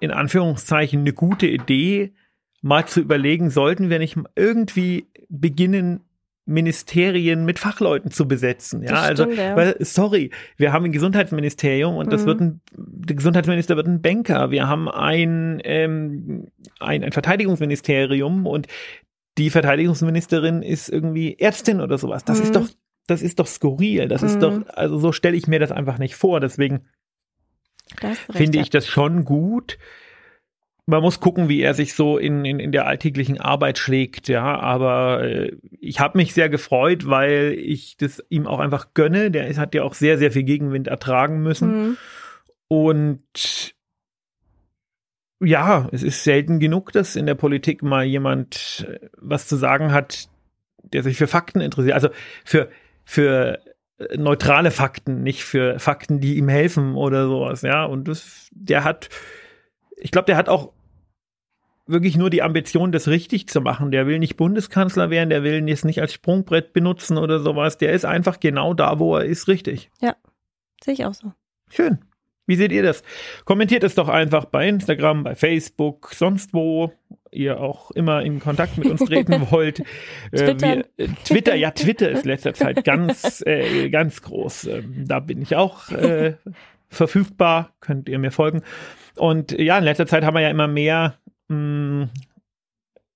in 0.00 0.10
Anführungszeichen 0.10 1.00
eine 1.00 1.12
gute 1.12 1.46
Idee, 1.46 2.14
mal 2.62 2.86
zu 2.86 3.02
überlegen, 3.02 3.50
sollten 3.50 3.90
wir 3.90 3.98
nicht 3.98 4.16
irgendwie 4.34 5.08
beginnen, 5.28 6.00
Ministerien 6.46 7.44
mit 7.44 7.58
Fachleuten 7.58 8.10
zu 8.10 8.26
besetzen. 8.26 8.82
Ja, 8.82 8.92
das 8.92 9.20
also, 9.20 9.30
ja. 9.30 9.56
Weil, 9.56 9.76
sorry, 9.80 10.30
wir 10.56 10.72
haben 10.72 10.86
ein 10.86 10.92
Gesundheitsministerium 10.92 11.96
und 11.96 12.06
mhm. 12.06 12.10
das 12.10 12.24
wird 12.24 12.40
ein, 12.40 12.62
der 12.72 13.16
Gesundheitsminister 13.16 13.76
wird 13.76 13.88
ein 13.88 14.00
Banker. 14.00 14.50
Wir 14.50 14.68
haben 14.68 14.88
ein, 14.88 15.60
ähm, 15.64 16.48
ein, 16.80 17.04
ein 17.04 17.12
Verteidigungsministerium 17.12 18.46
und 18.46 18.68
die 19.38 19.50
Verteidigungsministerin 19.50 20.62
ist 20.62 20.88
irgendwie 20.88 21.38
Ärztin 21.38 21.80
oder 21.80 21.98
sowas. 21.98 22.24
Das 22.24 22.38
mhm. 22.38 22.44
ist 22.44 22.56
doch, 22.56 22.68
das 23.06 23.22
ist 23.22 23.38
doch 23.38 23.46
skurril. 23.46 24.08
Das 24.08 24.22
mhm. 24.22 24.28
ist 24.28 24.38
doch, 24.40 24.66
also 24.68 24.98
so 24.98 25.12
stelle 25.12 25.36
ich 25.36 25.48
mir 25.48 25.58
das 25.58 25.72
einfach 25.72 25.98
nicht 25.98 26.14
vor. 26.14 26.40
Deswegen 26.40 26.86
finde 28.30 28.60
ich 28.60 28.70
das 28.70 28.86
schon 28.86 29.24
gut. 29.24 29.78
Man 30.86 31.00
muss 31.00 31.18
gucken, 31.18 31.48
wie 31.48 31.62
er 31.62 31.72
sich 31.72 31.94
so 31.94 32.18
in, 32.18 32.44
in, 32.44 32.60
in 32.60 32.70
der 32.70 32.86
alltäglichen 32.86 33.40
Arbeit 33.40 33.78
schlägt, 33.78 34.28
ja. 34.28 34.58
Aber 34.60 35.24
äh, 35.24 35.56
ich 35.80 35.98
habe 35.98 36.18
mich 36.18 36.34
sehr 36.34 36.50
gefreut, 36.50 37.08
weil 37.08 37.56
ich 37.58 37.96
das 37.96 38.22
ihm 38.28 38.46
auch 38.46 38.58
einfach 38.58 38.92
gönne. 38.92 39.30
Der 39.30 39.56
hat 39.56 39.74
ja 39.74 39.82
auch 39.82 39.94
sehr, 39.94 40.18
sehr 40.18 40.30
viel 40.30 40.42
Gegenwind 40.42 40.86
ertragen 40.86 41.42
müssen. 41.42 41.88
Mhm. 41.88 41.96
Und 42.68 43.73
ja, 45.40 45.88
es 45.92 46.02
ist 46.02 46.24
selten 46.24 46.60
genug, 46.60 46.92
dass 46.92 47.16
in 47.16 47.26
der 47.26 47.34
Politik 47.34 47.82
mal 47.82 48.04
jemand 48.04 48.86
äh, 48.88 49.08
was 49.16 49.48
zu 49.48 49.56
sagen 49.56 49.92
hat, 49.92 50.28
der 50.82 51.02
sich 51.02 51.16
für 51.16 51.26
Fakten 51.26 51.60
interessiert. 51.60 51.94
Also 51.94 52.08
für, 52.44 52.68
für 53.04 53.58
äh, 53.98 54.16
neutrale 54.16 54.70
Fakten, 54.70 55.22
nicht 55.22 55.44
für 55.44 55.78
Fakten, 55.78 56.20
die 56.20 56.36
ihm 56.36 56.48
helfen 56.48 56.94
oder 56.94 57.26
sowas, 57.26 57.62
ja. 57.62 57.84
Und 57.84 58.08
das, 58.08 58.48
der 58.52 58.84
hat, 58.84 59.08
ich 59.96 60.10
glaube, 60.10 60.26
der 60.26 60.36
hat 60.36 60.48
auch 60.48 60.72
wirklich 61.86 62.16
nur 62.16 62.30
die 62.30 62.42
Ambition, 62.42 62.92
das 62.92 63.08
richtig 63.08 63.48
zu 63.48 63.60
machen. 63.60 63.90
Der 63.90 64.06
will 64.06 64.18
nicht 64.18 64.36
Bundeskanzler 64.36 65.10
werden, 65.10 65.30
der 65.30 65.42
will 65.42 65.68
es 65.68 65.84
nicht 65.84 66.00
als 66.00 66.14
Sprungbrett 66.14 66.72
benutzen 66.72 67.18
oder 67.18 67.40
sowas. 67.40 67.76
Der 67.78 67.92
ist 67.92 68.04
einfach 68.04 68.40
genau 68.40 68.74
da, 68.74 68.98
wo 68.98 69.16
er 69.16 69.24
ist, 69.24 69.48
richtig. 69.48 69.90
Ja, 70.00 70.16
sehe 70.82 70.94
ich 70.94 71.04
auch 71.04 71.14
so. 71.14 71.32
Schön. 71.68 71.98
Wie 72.46 72.56
seht 72.56 72.72
ihr 72.72 72.82
das? 72.82 73.02
Kommentiert 73.44 73.84
es 73.84 73.94
doch 73.94 74.08
einfach 74.08 74.44
bei 74.44 74.68
Instagram, 74.68 75.24
bei 75.24 75.34
Facebook, 75.34 76.10
sonst 76.14 76.52
wo. 76.52 76.92
ihr 77.30 77.60
auch 77.60 77.90
immer 77.92 78.22
in 78.22 78.38
Kontakt 78.38 78.78
mit 78.78 78.88
uns 78.88 79.04
treten 79.04 79.46
wollt. 79.50 79.80
Äh, 80.30 80.54
wir, 80.60 80.84
äh, 80.98 81.08
Twitter, 81.24 81.54
ja, 81.54 81.70
Twitter 81.70 82.10
ist 82.10 82.24
letzter 82.24 82.54
Zeit 82.54 82.84
ganz, 82.84 83.42
äh, 83.46 83.88
ganz 83.90 84.22
groß. 84.22 84.64
Ähm, 84.66 85.04
da 85.08 85.20
bin 85.20 85.42
ich 85.42 85.56
auch 85.56 85.90
äh, 85.90 86.34
verfügbar, 86.88 87.72
könnt 87.80 88.08
ihr 88.08 88.18
mir 88.18 88.30
folgen. 88.30 88.62
Und 89.16 89.52
ja, 89.58 89.78
in 89.78 89.84
letzter 89.84 90.06
Zeit 90.06 90.24
haben 90.24 90.34
wir 90.34 90.42
ja 90.42 90.50
immer 90.50 90.68
mehr 90.68 91.14
mh, 91.48 92.08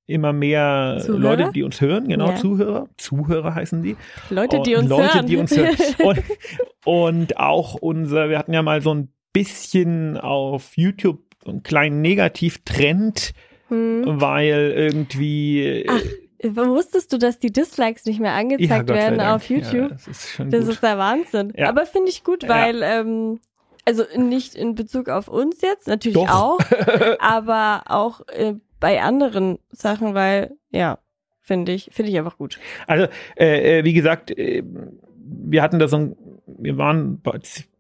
immer 0.07 0.33
mehr 0.33 0.99
Zuhörer? 1.01 1.21
Leute, 1.37 1.51
die 1.53 1.63
uns 1.63 1.81
hören, 1.81 2.09
genau, 2.09 2.31
Ja. 2.31 2.37
Zuhörer. 2.37 2.89
Zuhörer 2.97 3.55
heißen 3.55 3.83
die. 3.83 3.97
Leute, 4.31 4.61
die 4.63 4.75
uns 4.75 4.89
Leute, 4.89 5.15
hören. 5.15 5.27
die 5.27 5.37
uns 5.37 5.57
hören. 5.57 5.77
Und, 6.03 6.23
und 6.85 7.37
auch 7.37 7.75
unser, 7.75 8.31
wir 8.31 8.39
hatten 8.39 8.55
ja 8.55 8.63
mal 8.63 8.81
so 8.81 8.95
ein 8.95 9.13
bisschen 9.43 10.17
auf 10.17 10.77
YouTube 10.77 11.21
einen 11.47 11.63
kleinen 11.63 12.01
Negativtrend, 12.01 13.33
hm. 13.69 14.05
weil 14.07 14.73
irgendwie. 14.77 15.87
Ach, 15.89 16.03
Wusstest 16.45 17.13
du, 17.13 17.19
dass 17.19 17.41
die 17.41 17.51
Dislikes 17.51 18.05
nicht 18.05 18.21
mehr 18.21 18.31
ja, 18.31 18.39
angezeigt 18.39 18.89
sei 18.89 18.95
werden 18.95 19.21
auf 19.21 19.49
YouTube? 19.51 19.73
Ja, 19.75 19.89
das 19.89 20.07
ist 20.07 20.29
schon 20.31 20.51
Das 20.51 20.67
gut. 20.67 20.75
ist 20.75 20.83
der 20.85 20.97
Wahnsinn. 20.97 21.53
Ja. 21.57 21.69
Aber 21.69 21.85
finde 21.85 22.11
ich 22.11 22.23
gut, 22.23 22.45
Ja. 22.45 22.49
weil, 22.49 22.83
ähm, 22.85 23.41
also 23.85 24.05
nicht 24.17 24.55
in 24.55 24.77
Bezug 24.77 25.09
auf 25.09 25.27
uns 25.27 25.61
jetzt, 25.63 25.89
natürlich 25.89 26.15
Doch. 26.15 26.31
auch, 26.31 26.59
aber 27.19 27.83
auch 27.87 28.21
äh, 28.29 28.55
bei 28.79 29.03
anderen 29.03 29.59
Sachen, 29.71 30.15
weil, 30.15 30.53
ja, 30.71 30.99
finde 31.41 31.73
ich, 31.73 31.91
finde 31.93 32.13
ich 32.13 32.19
einfach 32.19 32.39
gut. 32.39 32.61
Also, 32.87 33.09
äh, 33.37 33.81
äh, 33.81 33.85
wie 33.85 33.95
gesagt, 33.95 34.31
äh, 34.31 34.63
wir 35.17 35.63
hatten 35.63 35.81
da 35.81 35.89
so 35.89 35.97
ein, 35.97 36.17
wir 36.47 36.79
waren 36.79 37.21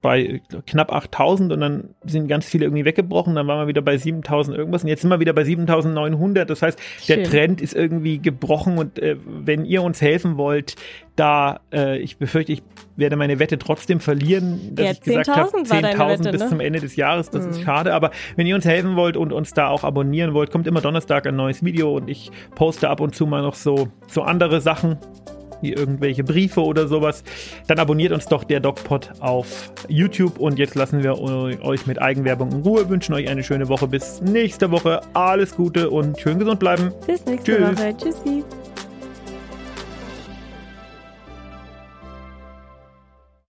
bei, 0.00 0.40
knapp 0.66 0.92
8000 0.92 1.52
und 1.52 1.60
dann 1.60 1.88
sind 2.04 2.28
ganz 2.28 2.46
viele 2.46 2.66
irgendwie 2.66 2.84
weggebrochen, 2.84 3.34
dann 3.34 3.48
waren 3.48 3.58
wir 3.60 3.66
wieder 3.66 3.82
bei 3.82 3.96
7000 3.98 4.56
irgendwas 4.56 4.82
und 4.84 4.88
jetzt 4.88 5.00
sind 5.02 5.10
wir 5.10 5.18
wieder 5.18 5.32
bei 5.32 5.42
7900. 5.42 6.48
Das 6.48 6.62
heißt, 6.62 6.78
der 7.08 7.14
Schön. 7.16 7.24
Trend 7.24 7.60
ist 7.60 7.74
irgendwie 7.74 8.18
gebrochen 8.18 8.78
und 8.78 8.98
äh, 9.00 9.16
wenn 9.26 9.64
ihr 9.64 9.82
uns 9.82 10.00
helfen 10.00 10.36
wollt, 10.36 10.76
da, 11.16 11.58
äh, 11.72 11.98
ich 11.98 12.16
befürchte, 12.16 12.52
ich 12.52 12.62
werde 12.94 13.16
meine 13.16 13.40
Wette 13.40 13.58
trotzdem 13.58 13.98
verlieren, 13.98 14.76
dass 14.76 14.84
Ja, 14.86 14.92
ich 14.92 15.00
gesagt 15.00 15.28
habe, 15.28 15.48
10.000 15.48 15.70
war 15.70 15.82
deine 15.82 15.96
10.000 15.98 16.18
Wette, 16.20 16.30
bis 16.30 16.40
ne? 16.42 16.48
zum 16.48 16.60
Ende 16.60 16.78
des 16.80 16.94
Jahres, 16.94 17.30
das 17.30 17.44
ist 17.44 17.58
Mhm. 17.58 17.64
schade, 17.64 17.92
aber 17.92 18.12
wenn 18.36 18.46
ihr 18.46 18.54
uns 18.54 18.64
helfen 18.64 18.94
wollt 18.94 19.16
und 19.16 19.32
uns 19.32 19.52
da 19.52 19.66
auch 19.68 19.82
abonnieren 19.82 20.32
wollt, 20.32 20.52
kommt 20.52 20.68
immer 20.68 20.80
Donnerstag 20.80 21.26
ein 21.26 21.34
neues 21.34 21.64
Video 21.64 21.96
und 21.96 22.08
ich 22.08 22.30
poste 22.54 22.88
ab 22.88 23.00
und 23.00 23.16
zu 23.16 23.26
mal 23.26 23.42
noch 23.42 23.56
so, 23.56 23.88
so 24.06 24.22
andere 24.22 24.60
Sachen, 24.60 24.96
wie 25.60 25.72
irgendwelche 25.72 26.24
Briefe 26.24 26.62
oder 26.62 26.88
sowas, 26.88 27.22
dann 27.66 27.78
abonniert 27.78 28.12
uns 28.12 28.26
doch 28.26 28.44
der 28.44 28.60
DocPod 28.60 29.10
auf 29.20 29.70
YouTube 29.88 30.38
und 30.38 30.58
jetzt 30.58 30.74
lassen 30.74 31.02
wir 31.02 31.18
eu- 31.18 31.60
euch 31.62 31.86
mit 31.86 32.00
Eigenwerbung 32.00 32.50
in 32.52 32.62
Ruhe, 32.62 32.88
wünschen 32.88 33.14
euch 33.14 33.28
eine 33.28 33.42
schöne 33.42 33.68
Woche 33.68 33.86
bis 33.88 34.20
nächste 34.22 34.70
Woche, 34.70 35.00
alles 35.14 35.54
Gute 35.56 35.90
und 35.90 36.18
schön 36.20 36.38
gesund 36.38 36.58
bleiben. 36.60 36.92
Bis 37.06 37.24
nächste 37.26 37.56
Tschüss. 37.56 37.78
Woche. 37.78 37.96
Tschüssi. 37.96 38.44